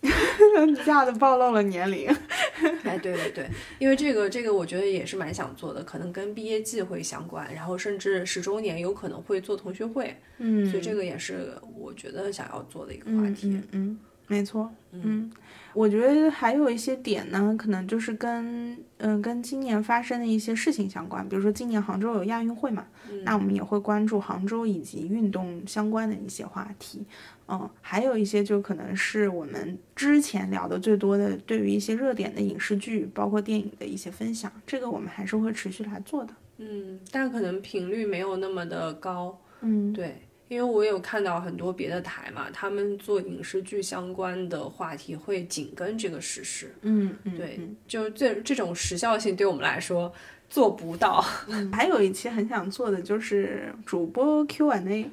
[0.00, 2.08] 一下子暴露了年龄。
[2.84, 13.50] 哎，对对对，因为这个这个，我觉得也是蛮想做的，可能跟毕业季会相关，然后甚至十周年有可能会做同学会，嗯，所以这个也是我觉得想要做的一个话题。
[13.50, 14.70] 嗯嗯，没错。
[14.92, 15.30] 嗯，
[15.76, 22.86] 我觉得还有一些点呢，可能就是跟嗯跟今年发生的一些事情相关，比如说今年杭州有亚运会嘛，
[23.24, 27.04] 那我们也会关注杭州以及运动相关的一些话题。
[27.48, 36.34] 嗯，还有一些就可能是我们之前聊的最多的，对于一些热点的影视剧，包括电影的一些分享，这个我们还是会持续来做的。
[36.56, 39.38] 嗯，但可能频率没有那么的高。
[39.60, 46.74] 嗯，对，因为我有看到很多别的台嘛，他们做影视剧相关的话题会紧跟这个时事。
[46.82, 50.12] 嗯嗯，对，就这这种时效性对我们来说。
[50.48, 51.20] 做不到，
[51.74, 55.10] 还有一期很想做的就是主播 Q&A，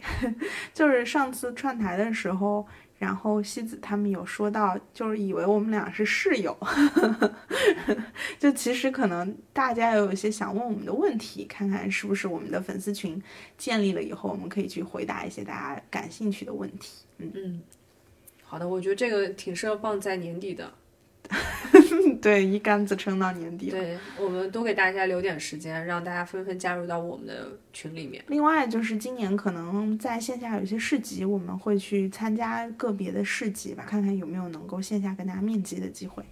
[0.76, 2.64] 就是上次串台的时候，
[3.04, 6.58] 然后西子他们有说到，就是以为我们俩是室友，
[8.40, 13.22] 就其实可能大家也有一些想问我们的问题，看看是不是我们的粉丝群
[13.58, 17.04] 建立了以后，我们可以去回答一些大家感兴趣的问题。
[17.18, 17.62] 嗯嗯，
[18.42, 20.74] 好的，我觉得这个挺适合放在年底的。
[22.22, 23.70] 对，一竿子撑到年底。
[23.70, 28.24] 对，我们多给大家留点时间，让大家纷纷加入到我们的群里面。
[28.28, 36.24] 另外，就是今年可能在线下有些市集，我们会去参加个别的市集吧，看看有没有能够线下跟大家面基的机会。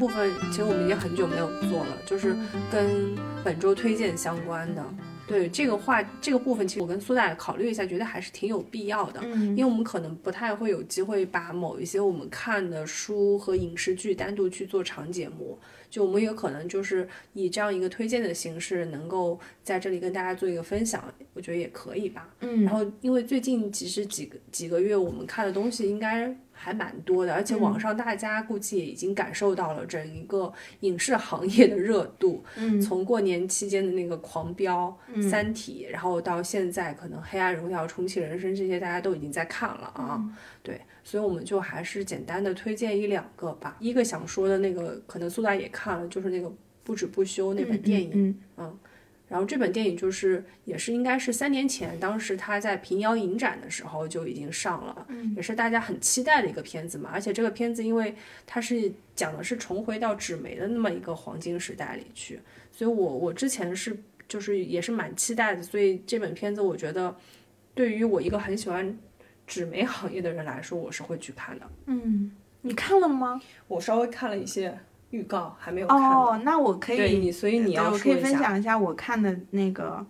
[0.00, 2.34] 部分其实我们已经很久没有做了，就是
[2.72, 4.82] 跟本周推荐相关的。
[5.26, 9.20] 对这个话这个部分，其实我跟苏大考虑一下，觉得还是挺有必要的。
[9.22, 15.56] 嗯，因为我们可能不太会有机会把某一些我们看的书和影视剧单独去做长节目，
[15.88, 22.28] 就我们也可能就是以这样一个推荐的形式，能够在这里跟大家做一个分享，我觉得也可以吧。
[22.40, 32.44] 嗯，然后因为最近其实几个几个月我们看的东西应该还蛮多的，而且网上大家估计也已经感受到了整一个影视行业的热度。
[32.56, 40.16] 嗯从过年期间的那个狂飙、嗯三体，然后到现在可能《黑暗荣耀》《重启人生》这些大家都已经在看了啊。
[40.18, 43.74] 嗯对，所以我们就还是简单的推荐一两个吧。
[43.80, 46.48] 一个想说的那个，可能苏大也看了，就是那个
[46.84, 48.36] 《不止不休》那本电影。
[48.58, 48.78] 嗯
[49.30, 57.10] 然后这本电影就是也是应该是三年前，当时他在平遥影展的时候就已经上了，嗯也是大家很期待的一个片子嘛。
[57.12, 58.12] 而且这个片子因为
[58.44, 62.40] 它是讲的是重回到纸媒的那么一个黄金时代里去，
[62.72, 65.62] 所以我我之前是就是也是蛮期待的。
[65.62, 67.16] 所以这本片子我觉得
[67.72, 68.98] 对于我一个很喜欢
[69.46, 71.70] 纸媒行业的人来说，我是会去看的。
[71.86, 73.40] 嗯，你看了吗？
[73.68, 74.76] 我稍微看了一些
[75.10, 75.98] 预告，还没有看。
[75.98, 78.14] 哦，那我可以，对你，所以你要我可以。
[78.16, 80.04] 分享一下我看的那个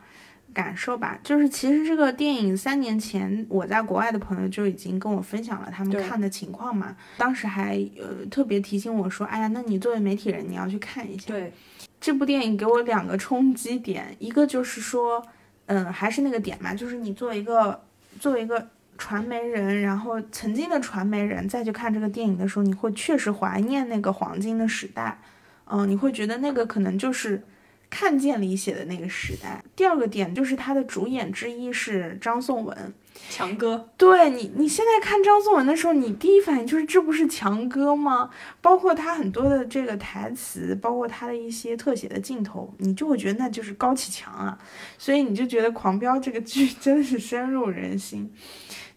[0.53, 1.19] 感受吧。
[1.23, 11.29] 就是其实这个电影三年前我在国外的朋友就已经跟我分享了他们看的情况嘛，当时还呃特别提醒我说，哎呀，那你作为媒体人你要去看一下。
[11.29, 11.53] 对，
[12.01, 15.23] 这部电影给我两个冲击点，一个就是说，
[15.67, 17.81] 嗯，还是那个点嘛，就是你作为一个
[18.19, 18.69] 作为一个
[19.01, 25.19] 传媒人，然后曾经的传媒人再去看这个电影的时候，你会确实怀念那个黄金的时代，
[25.65, 27.43] 嗯，你会觉得那个可能就是
[27.89, 29.65] 看见里写的那个时代。
[29.75, 32.95] 第二个点就是他的主演之一是张颂文，
[33.31, 38.29] 强哥，对你，你现在看张颂文的时候，你第一反应就是这不是强哥吗？
[38.61, 44.59] 包括他很多的这个台词，包括他的一些特写的镜头，你就会觉得那就是高启强啊，
[44.99, 48.31] 所以你就觉得《狂飙》这个剧 真的是深入人心，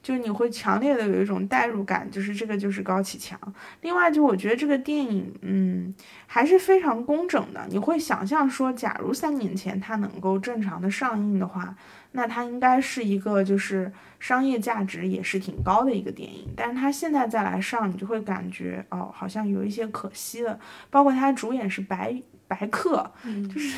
[0.03, 3.39] 就你会强烈的有一种代入感，就是这个就是高启强。
[3.81, 5.95] 另外，就我觉得这个电影，嗯，
[6.27, 7.65] 还是非常工整的。
[7.69, 11.73] 你会想象说，假如三年前它能够正常的上映的话，
[12.11, 16.53] 那它应该是一个就是商业价值也是挺高的一个电影。
[16.55, 20.59] 但是它现在再来上，你就会感觉哦，好像有一些可惜了。
[20.89, 23.77] 包括它主演是白白客，嗯，就是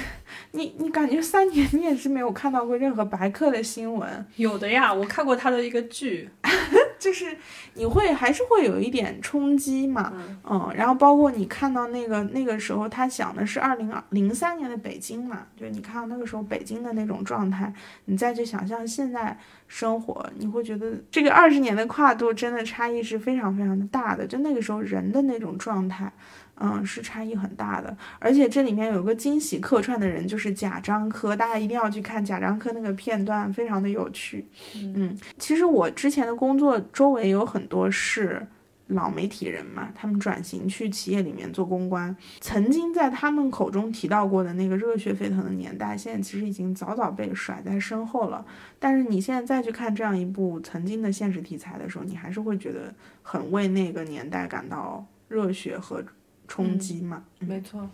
[0.51, 4.25] 你你感觉三年你也是没有看到过任何白客的新闻。
[4.35, 6.29] 有的呀，我看过他的一个剧，
[6.99, 7.37] 就是
[7.75, 17.71] 你会还是会有一点冲击嘛，嗯嗯，然后包括你看到那个那个时候，他讲的是二零零三年的北京嘛，就是你看到那个时候北京的那种状态，
[18.05, 19.37] 你再去想象现在
[19.67, 26.11] 生活，你会觉得这个二十年的跨度真的差异是非常非常的大的，就那个时候人的那种状态。
[26.57, 34.47] 嗯，是差异很大的，而且这里面有个惊喜客串的人，就是贾樟柯，大家一定要去看贾樟柯那个片段，非常的有趣。
[34.75, 38.45] 嗯，其实我之前的工作周围有很多是
[38.87, 48.45] 老媒体人嘛，他们转型去企业里面做公关，曾经在他们口中提到过的那个热血沸腾的年代，现在其实已经早早被甩在身后了。
[48.79, 56.03] 但是你现在再去看这样一部曾经的现实题材的时候，你还是会觉得很为那个年代感到热血和
[56.47, 57.23] 冲击嘛。
[57.39, 57.89] 没错，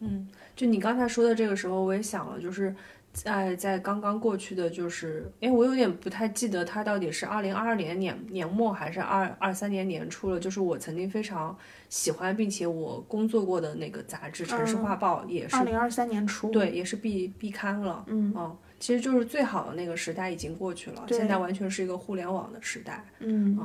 [0.00, 0.26] 嗯，
[0.56, 2.74] 就你刚才说的这个时候，我也想了，就是
[3.12, 10.40] 在在刚刚过去的就是，因为我有点不太记得它到底是二零二二年年年末还是二二三年年初了。
[10.40, 11.56] 就是我曾经非常
[11.88, 18.04] 喜欢并且我工作过的那个杂志《城市画报》也是二零二三年初，对，也是必必刊了。
[18.08, 23.04] 嗯嗯，其实就是最好的那个时代已经过去了，现在完全是一个互联网的时代。
[23.20, 23.58] 嗯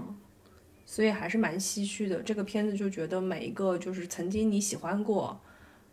[0.89, 2.21] 所以还是蛮唏嘘的。
[2.23, 5.38] 这个片子就觉得每一个就是曾经你喜欢过，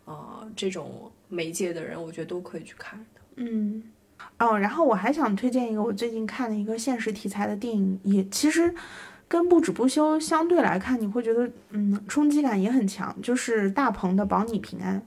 [0.05, 3.21] 呃，这种媒介的人，我觉得都可以去看的。
[3.37, 3.83] 嗯，
[4.39, 8.73] 哦，然后我还想推荐一个我最近看的一个现实题材的电影，也其实
[9.27, 15.03] 跟不止不休相对来看，你会觉得嗯冲击感也很强，就是大鹏的《保你平安》。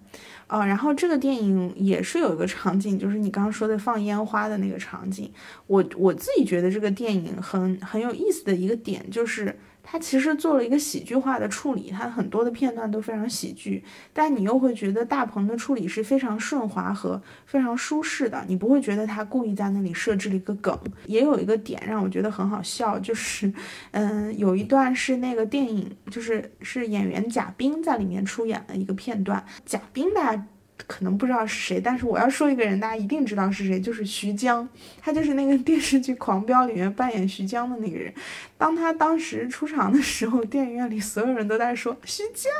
[0.49, 5.31] 哦，然后这个电影也是有一个场景，就是你刚刚说的放烟花的那个场景。
[5.65, 9.57] 我我自己觉得这个电影很很有意思的一个点就是。
[9.89, 13.81] 它其实做了一个喜剧化的处理，它很多的片段都非常喜剧，
[14.11, 20.77] 但你又会觉得大鹏的处理是非常顺滑和非常舒适的，你不会觉得他故意在那里设置了一个梗。
[21.05, 23.53] 也有一个点让我觉得很好笑，就是，
[23.91, 29.41] 嗯，有一段是那个电影，就是是演员贾冰在里面出演的一个片段。
[29.65, 30.45] 贾冰大家
[30.85, 34.67] 可能不知道是谁，但是我要说一个人，大家一定知道是谁，就是徐江，
[35.01, 38.13] 他就是那个电视剧《狂飙》里面扮演徐江的那个人。
[38.57, 42.51] 当他当时出场的时候，电影院里所有人都在说徐江。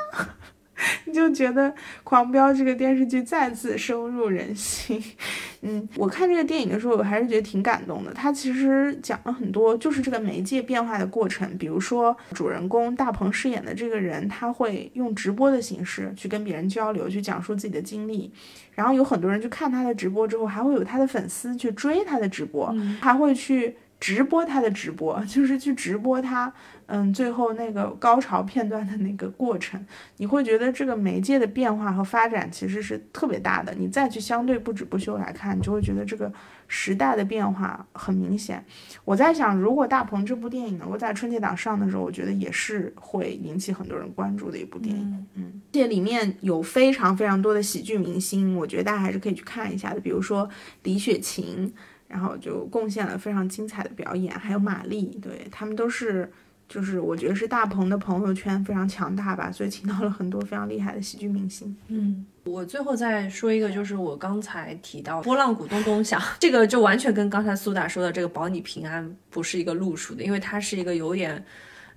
[1.05, 1.69] 你 就觉得
[2.03, 5.03] 《狂飙》这个电视剧再次深入人心。
[5.61, 8.13] 嗯，我看这个电影的时候，我还是觉得挺感动的。
[8.13, 11.57] 它其实讲了很多，就是这个媒介变化的过程。
[11.57, 18.31] 比如说，主人公大鹏饰演的这个人，他会用直播的形式去跟别人交流，去讲述自己的经历。
[18.73, 23.75] 然后有很多人去看他的直播之后，还会有他的粉丝去追他的直播，还会去。
[23.99, 26.53] 直播他的直播， 就是去直播他，
[26.85, 29.83] 嗯，最后那个高潮片段的那个过程，
[30.17, 33.73] 你会觉得这个媒介的变化和发展其实是特别大的。
[33.73, 36.31] 你再去相对不止不休来看，你就会觉得这个
[36.67, 38.63] 时代的变化很明显。
[39.03, 45.25] 我在想，如果大鹏这部电影能够在春节档上的时候，我觉得也是会引起很多人关注的一部电影。
[45.33, 50.47] 嗯，这里面有非常非常多的喜剧明星，我觉得大家还是可以去看一下的，比如说
[50.83, 51.73] 李雪琴。
[52.07, 56.31] 然后就贡献了非常精彩的表演，还有马丽，对他们都是，
[56.69, 61.75] 就是我觉得是大鹏的朋友圈非常强大吧，所以请到了很多非常厉害的喜剧明星。
[61.87, 71.43] 嗯，我最后再说一个，就是我刚才提到波浪鼓咚咚响， 这个就完全跟刚才苏打说的这个保你平安不是一个路数的，因为它是一个有点，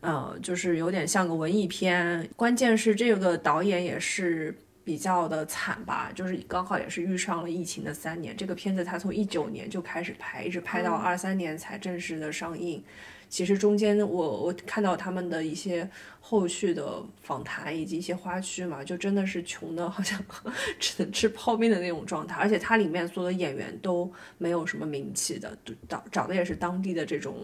[0.00, 4.54] 呃，就是有点像个文艺片，关键是这个导演也是。
[4.90, 8.36] 比较的惨吧，就是刚好也是遇上了疫情的三年。
[8.36, 12.82] 这个片子它从一九年就开始拍，一直拍到二三年才正式的上映。
[13.28, 15.88] 其实中间我我看到他们的一些
[16.18, 20.20] 后续的访谈以及一些花絮嘛，就真的是穷的好像
[20.80, 22.34] 只能吃泡面的那种状态。
[22.34, 25.56] 而且它里面所有的演员都没有什么名气的，
[25.88, 27.36] 找找的也是当地的这种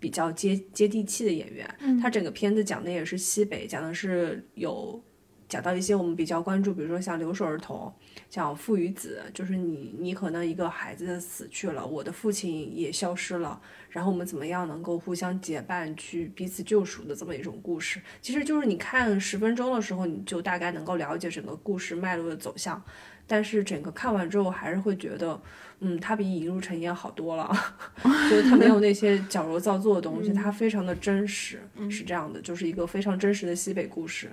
[0.00, 1.72] 比较接接地气的演员。
[1.78, 5.00] 嗯、他整个片子讲的也是西北，讲的是有。
[5.48, 7.90] 讲到一些我们比较关注，比如说像留守儿童，
[8.28, 18.00] 像父与子，就是你你可能一个孩子死去了，我的父亲也消失了，然后我们怎么样能够互相结伴去彼此救赎的这么一种故事。
[18.20, 22.82] 其实就是你看十分钟的时候，你就大概能够了解整个故事脉络的走向，
[23.26, 25.40] 但是整个看完之后还是会觉得，
[25.80, 27.50] 嗯，它比《引入尘烟》好多了，
[28.28, 34.30] 就是它没有那些矫揉造作的东西，它非常的真实，是这样的，就是一个非常真实的西北故事。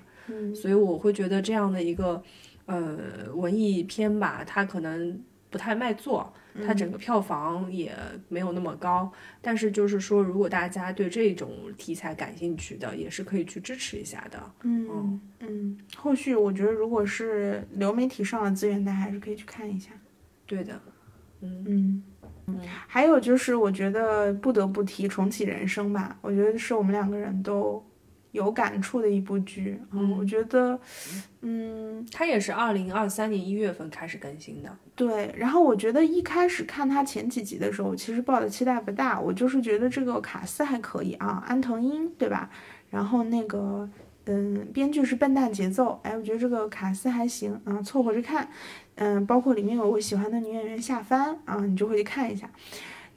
[0.55, 2.23] 所以我会觉得这样的一个，
[2.65, 2.97] 呃，
[3.35, 5.21] 文艺片吧，它可能
[5.51, 6.33] 不太卖座，
[6.65, 7.95] 它整个票房也
[8.27, 9.11] 没有那么高。
[9.39, 14.51] 但是就是说，如果大家对这种题材感兴趣的，也是可以去支持一下的。
[14.63, 19.91] 嗯嗯，后续我觉得如果是流媒体上的资源，大家还是可以去看一下。
[20.47, 20.81] 对的，
[21.41, 22.03] 嗯嗯
[22.47, 22.59] 嗯。
[22.87, 27.83] 还有就是，我觉得不得不提《重启人生》吧，我觉得是我们两个人都。
[28.31, 30.77] 有感触的一部剧，嗯，我觉得，
[31.39, 35.33] 嗯，它也是二零二三年一月份开始更新的，对。
[35.37, 42.49] 然后我觉得一开始看它前几集的时候，其实抱的期待不大，我就是觉得这个卡斯还可以啊，安藤英对吧？
[42.89, 43.89] 然后那个，
[44.25, 48.47] 嗯，编剧是笨蛋节奏，哎，我觉得这个卡斯还行啊，凑合着看，
[48.95, 52.49] 嗯，包括里面有我喜欢的女演员夏帆啊，你就会去看一下。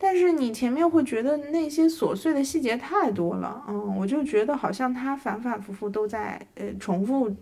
[0.00, 7.34] 但是你前面会觉得那些琐碎的细节太多了，嗯，我就觉得好像他反反复复都在呃重复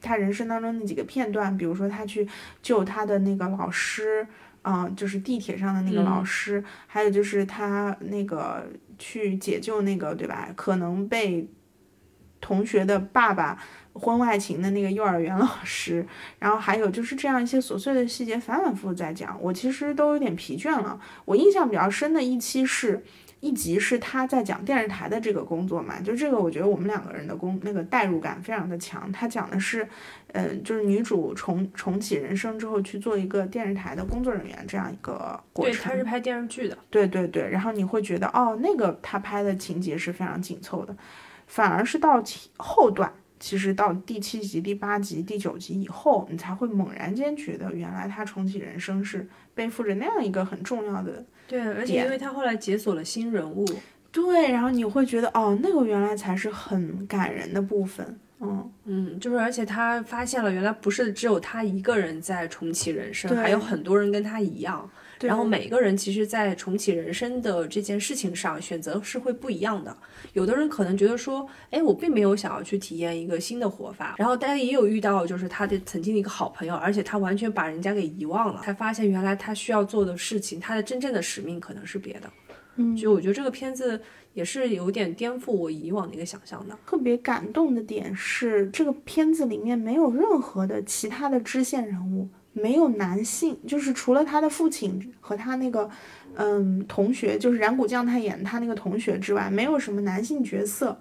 [0.00, 2.26] 他人生当中那几个片段，比如说他去
[2.60, 4.26] 救他的那个老师，
[4.62, 8.66] 嗯，就是地铁上的那个老师，还有就是他那个
[8.98, 10.48] 去解救那个对吧？
[10.56, 11.48] 可能被
[12.42, 13.58] 同学的爸爸。
[13.94, 16.06] 婚外情的那个幼儿园老师，
[16.38, 20.98] 然后还有就是这样一些琐碎的细节反反复复在讲，我其实都有点疲倦了。
[21.26, 23.04] 我印象比较深的一期是
[23.40, 29.12] 一集是他在讲电视台的这个工作嘛，就这个我觉得我们两个人的工那个代入感非常的强。
[29.12, 29.86] 他讲的是，
[30.28, 35.74] 嗯，就是女主重重启人生之后去做一个电视台的工作人员这样一个过程。
[35.74, 36.78] 对，他是拍电视剧的。
[36.88, 40.96] 对对对，然后你会觉得哦，那个他拍的情节是非常紧凑的，
[41.52, 42.22] 反而是到
[42.56, 43.12] 后段。
[43.38, 51.22] 其实到第七集、第八集、第九集以后，你才会猛然间觉得，原来他重启人生是背负着那样一个很重要的。
[51.46, 53.66] 对，而且因为他后来解锁了新人物。
[54.10, 58.18] 对，然后你会觉得，哦，那个原来才是很感人的部分。
[58.40, 64.88] 嗯嗯，就是而且他发现了，原来不是只有他一个人在重启人生，还有很多人跟他一样。
[65.28, 69.96] 然后每个人其实，在重启人生的这件事情上，选择是会不一样的。
[70.32, 74.14] 有的人可能觉得说，哎，我并没有想要去体验一个新的活法。
[74.18, 82.30] 然后大家也有遇到，就是他的曾经的一个好朋友，而且他完全把人家给遗忘了，才发现原来他需要做的事情，他的真正的使命可能是别的。
[82.76, 84.00] 嗯，就我觉得这个片子
[84.32, 86.78] 也是有点颠覆我以往的一个想象的。
[86.86, 92.28] 特别感动的点是，这个片子里面没有任何的其他的支线人物。
[92.52, 95.88] 没有男性，就是除了他的父亲和他那个，
[96.34, 101.00] 嗯，同学，就是染谷将太演他那个同学之外，没有什么男性角色，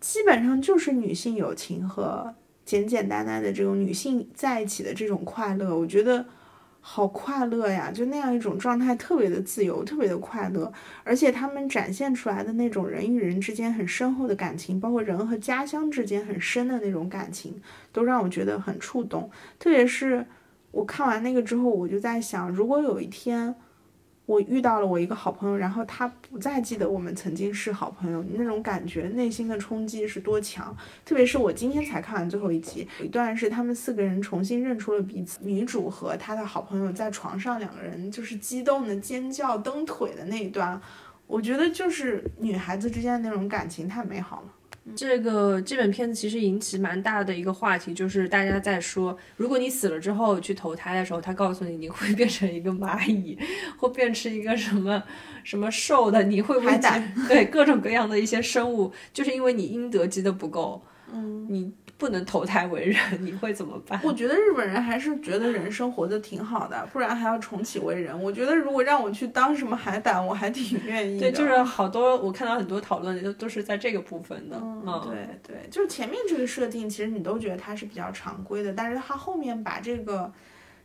[0.00, 6.24] 基本上就是女性友情和简简单单的这种女性在一起的这种快乐，我觉得
[6.80, 7.92] 好快乐呀！
[7.92, 10.72] 就那样一种状态，特别的自由，特别的快乐。
[11.04, 17.60] 而且他们展现出来的那种人与人之间很深厚的感情，包括人和家乡之间很深的那种感情，
[17.92, 19.30] 都让我觉得很触动。
[19.60, 20.26] 特别是
[20.72, 23.54] 我看完那个之后，我就在想，如果有一天。
[24.24, 30.74] 我遇到了我一个好朋友，然后他不再记得我们曾经是好朋友，那种感觉，内心的冲击是多强。
[31.04, 40.80] 特别是我今天才看完最后一集，有一段是他们四个人重新认出了彼此，女主和她的好朋友在床上，两个人就是激动的尖叫、蹬腿的那一段，
[41.26, 44.48] 我觉得就是女孩子之间的那种感情太美好了。
[44.96, 53.38] 这个这本片子其实引起蛮大的一个话题，就是大家在说，如果你死了之后去投胎的时候，他告诉你你会变成一个蚂蚁，
[53.78, 55.02] 或变成一个什么
[55.44, 56.72] 什么兽的，你会不会
[57.28, 61.72] 对各种各样的一些生物，就是因为你阴德积的不够，嗯，你。
[62.02, 64.00] 不能投胎为人， 你会怎么办？
[64.02, 68.20] 我觉得日本人还是觉得人生活的挺好的，不然还要重启为人。
[68.20, 71.30] 我觉得如果让我去当什么海胆，我还挺愿意的。
[71.30, 74.58] 对，就是好多我看到很多讨论都都是在这个部分的。
[74.60, 80.32] 嗯，对对，就是前面这个设定，其实你都觉得它是比较常规的，但是它后面把这个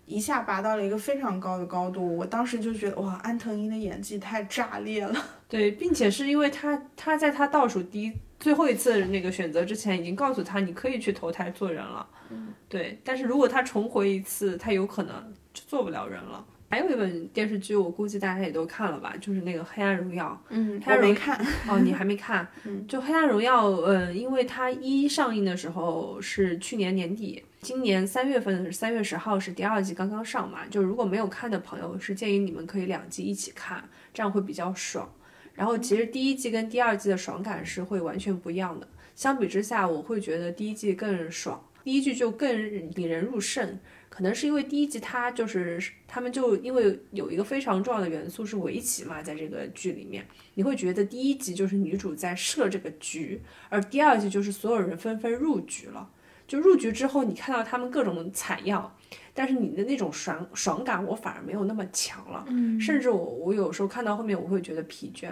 [0.05, 5.19] 一下拔到了一个非常高的高度，我当时就觉得哇，安藤樱的演技太炸裂了。
[5.49, 8.13] 对，并且是因为他他在他倒数第一。
[8.39, 12.07] 最后一次那个选择之前，已经告诉他你可以去投胎做人了。
[12.29, 12.99] 嗯，对。
[13.03, 16.45] 但是如果他重回一次，他有可能就做不了人了。
[16.69, 20.37] 还有一本电视剧，我估计大家也都看了吧，就是那个《黑暗荣耀》。
[20.49, 21.39] 嗯，我没看。
[21.65, 22.45] 哦，你还没看？
[22.65, 30.65] 嗯，就《黑暗荣耀》，嗯，因为它一上映的时候是去年年底，今年三月份三月十号是第二季刚刚上嘛。
[30.69, 33.81] 就如果没有看的朋友，是建议你们可以两季一起看，
[34.13, 35.09] 这样会比较爽。
[35.57, 38.87] 然后其实第一季跟第二季的爽感是会完全不一样的。
[39.15, 42.49] 相比之下，我会觉得第一季更爽，第一季就更
[42.95, 43.79] 引人入胜。
[44.09, 56.09] 可能是因为第一季它就是他们就因为有一个非常重要的元素是围棋嘛，在这个剧里面，你会觉得第一集就是女主在设这个局，而第二季就是所有人纷纷入局了。
[56.47, 58.93] 就入局之后，你看到他们各种采样。
[59.33, 62.43] 但是你的那种爽爽感，我反而没有那么强了。
[62.47, 65.29] 嗯，甚至我我有时候看到后面，我会觉得疲倦。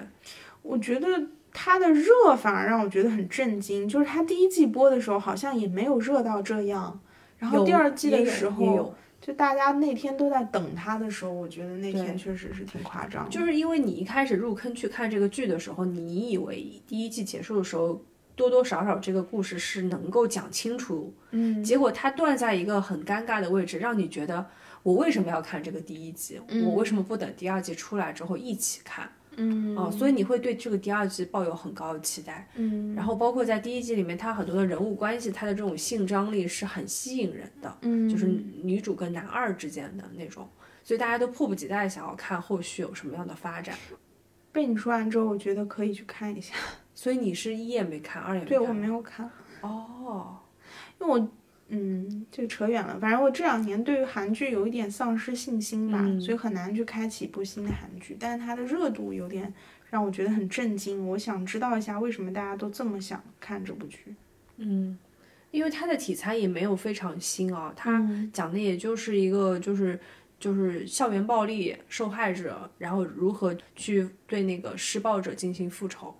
[0.62, 1.08] 我觉得
[1.52, 7.00] 它的热反而让我觉得很震惊，就是它第一季播的时候好像也没有热到这样。
[7.40, 13.28] 然后第二季的时候，就大家那天都在等他的时候，我觉得那天确实是挺夸张。
[13.28, 18.00] 就是因为你一开始入坑去看这个剧的时候，你以为第一季结束的时候。
[18.36, 24.46] 多多少少这个故事是能够讲清楚，嗯，结果它断在一个很尴尬的位置，让你觉得
[24.84, 26.40] 我为什么要看这个第一集？
[26.66, 29.10] 我为什么不等第二季出来之后一起看？
[29.38, 40.48] 嗯，哦，所以你会对这个第二季抱有很高的期待，嗯，然后包括在第一季里面，它很多的人物关系，它的这种性张力是很吸引人的，嗯，就是女主跟男二之间的那种，
[40.86, 43.76] 所以大家都迫不及待想要看后续有什么样的发展。
[44.54, 46.54] 被你说完之后，我觉得可以去看一下。
[46.96, 48.58] 所以你是一也没看，二也没看。
[48.58, 49.30] 对，我没有看。
[49.62, 50.38] 哦，
[51.00, 51.30] 因为我，
[51.68, 52.98] 嗯，这个扯远了。
[53.00, 58.16] 反正我这两年对于韩剧有一点丧失信心吧，所以很难去开启一部新的韩剧。
[58.20, 59.54] 但是它的热度有点
[59.90, 61.08] 让我觉得很震惊。
[61.10, 64.16] 我想知道一下，为什么大家都这么想看这部剧？
[64.58, 64.98] 嗯，
[65.52, 70.00] 因为它的题材也没有非常新啊，它讲的也就是一个就是
[70.40, 76.16] 就是校园暴力受害者，然后如何去对那个施暴者进行复仇。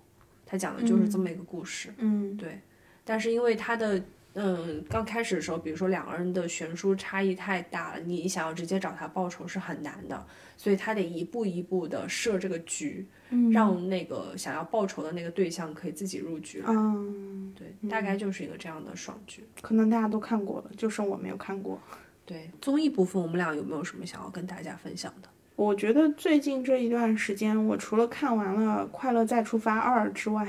[0.46, 2.60] 他讲的就是这么一个故事，嗯，对，
[3.04, 4.00] 但是因为他的，
[4.34, 10.26] 嗯，刚开始的时候，比如说两个人的悬殊差异太大了，你想要直接找他报仇是很难的，
[10.56, 13.04] 所以他得一步一步的设这个局，
[13.52, 21.80] 让那个想要报仇的那个对象可以自己入局，嗯，对，大概就是一个这样的爽剧，可能大家都看过了，就剩我没有看过。
[22.24, 25.28] 对，综艺部分我们俩有没有什么想要跟大家分享的？
[25.56, 30.46] 我觉得最近这一段时间，我除了看完了《快乐再出发二》之外，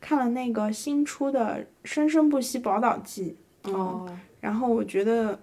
[0.00, 3.36] 看了那个新出的《生生不息宝岛记》。
[3.72, 4.12] 哦。
[4.40, 5.38] 然后我觉得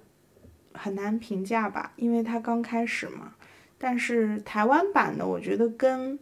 [0.74, 3.34] 很难评价吧，因为它刚开始嘛。
[3.78, 6.20] 但是台湾版的，我觉得跟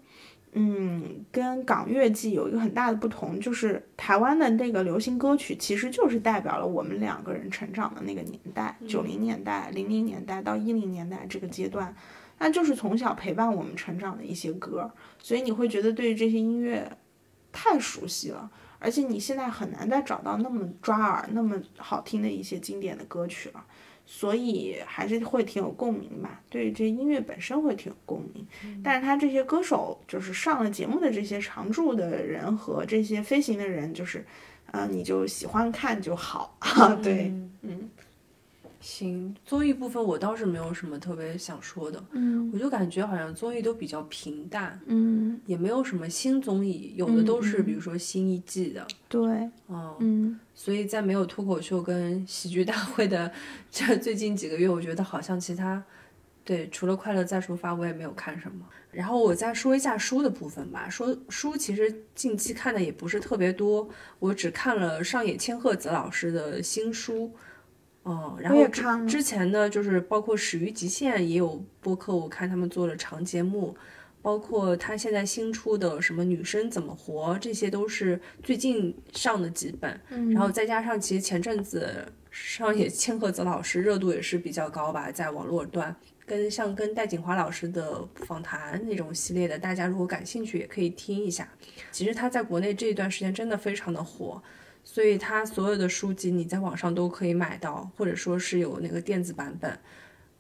[0.52, 11.96] 嗯跟港乐季有一个很大的不同，就是台湾的那个流行歌曲，其实就是代表了我们两个人成长的那个年代，九零年代、零零年代到一零年代这个阶段。
[12.40, 16.90] 那就是从小陪伴我们成长的一些歌，所以你会觉得对于这些音乐
[17.52, 23.66] 太熟悉了，而且你现在很难再找到那么抓耳、那么好听的一些经典的歌曲了，
[24.06, 26.42] 所以还是会挺有共鸣吧。
[26.50, 28.46] 对于这音乐本身会挺有共鸣，
[28.84, 34.26] 但是他这些歌手就是上了节目的这些常驻的人和这些飞行的人，就是
[34.72, 36.94] 呃，你就喜欢看就好啊。
[37.02, 37.34] 对，
[37.64, 37.90] 嗯
[38.88, 49.22] 行，综艺部分我倒是没有什么特别想说的，嗯我就感觉好像综艺都比较平淡，嗯，也没有什么新综艺，有的都是比如说新一季的，对，
[49.68, 53.30] 嗯，嗯所以在没有脱口秀跟喜剧大会的
[53.70, 55.84] 这最近几个月，我觉得好像其他
[56.46, 58.66] 对除了快乐再出发，我也没有看什么。
[58.90, 67.30] 然后我再说一下书的部分吧，说书其实近期看的也不是特别多，我只看了上野千鹤子老师的新书。
[68.08, 68.66] 嗯，然后
[69.06, 73.76] 之前呢，就是包括《始于极限》也有播客，我看他们做了长节目，
[74.22, 80.00] 包括他现在新出的什么《女生怎么活》，这些都是最近上的几本。
[80.10, 85.94] 嗯，然后再加上其实前阵子上野千鹤子老师热度也是比较高吧，在网络端。
[86.26, 91.48] 跟像跟戴锦华老师的访谈那种系列的，大家如果感兴趣也可以听一下。
[91.90, 94.44] 其实他在国内这一段时间真的非常的火，
[94.90, 99.78] 所以他所有的书籍你在网上都可以买到，或者说是有那个电子版本。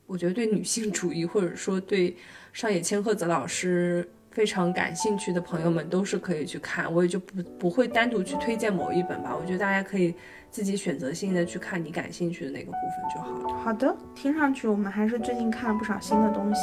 [0.05, 2.15] 我觉得对女性主义或者说对
[2.53, 9.35] 上野千鹤子老师非常感兴趣的朋友们都是可以去看，我也就不不会单独去推荐某一本吧。
[9.35, 10.15] 我觉得大家可以
[10.49, 13.63] 自己选择性的去看你感兴趣的那个部分就好了。
[13.65, 16.61] 好的，听上去我们还是最近看了不少新的东西。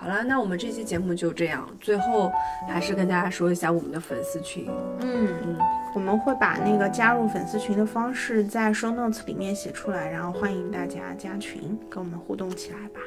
[0.00, 1.68] 好了，那我们这期节目就这样。
[1.80, 2.30] 最后
[2.68, 4.66] 还是跟大家说一下我们的粉丝群，
[5.00, 5.58] 嗯嗯，
[5.94, 13.00] 我们会把那个加入粉丝群的方式在 show notes 里面写出来，然后欢迎大家加群，跟我们互动起来吧。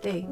[0.00, 0.26] 对，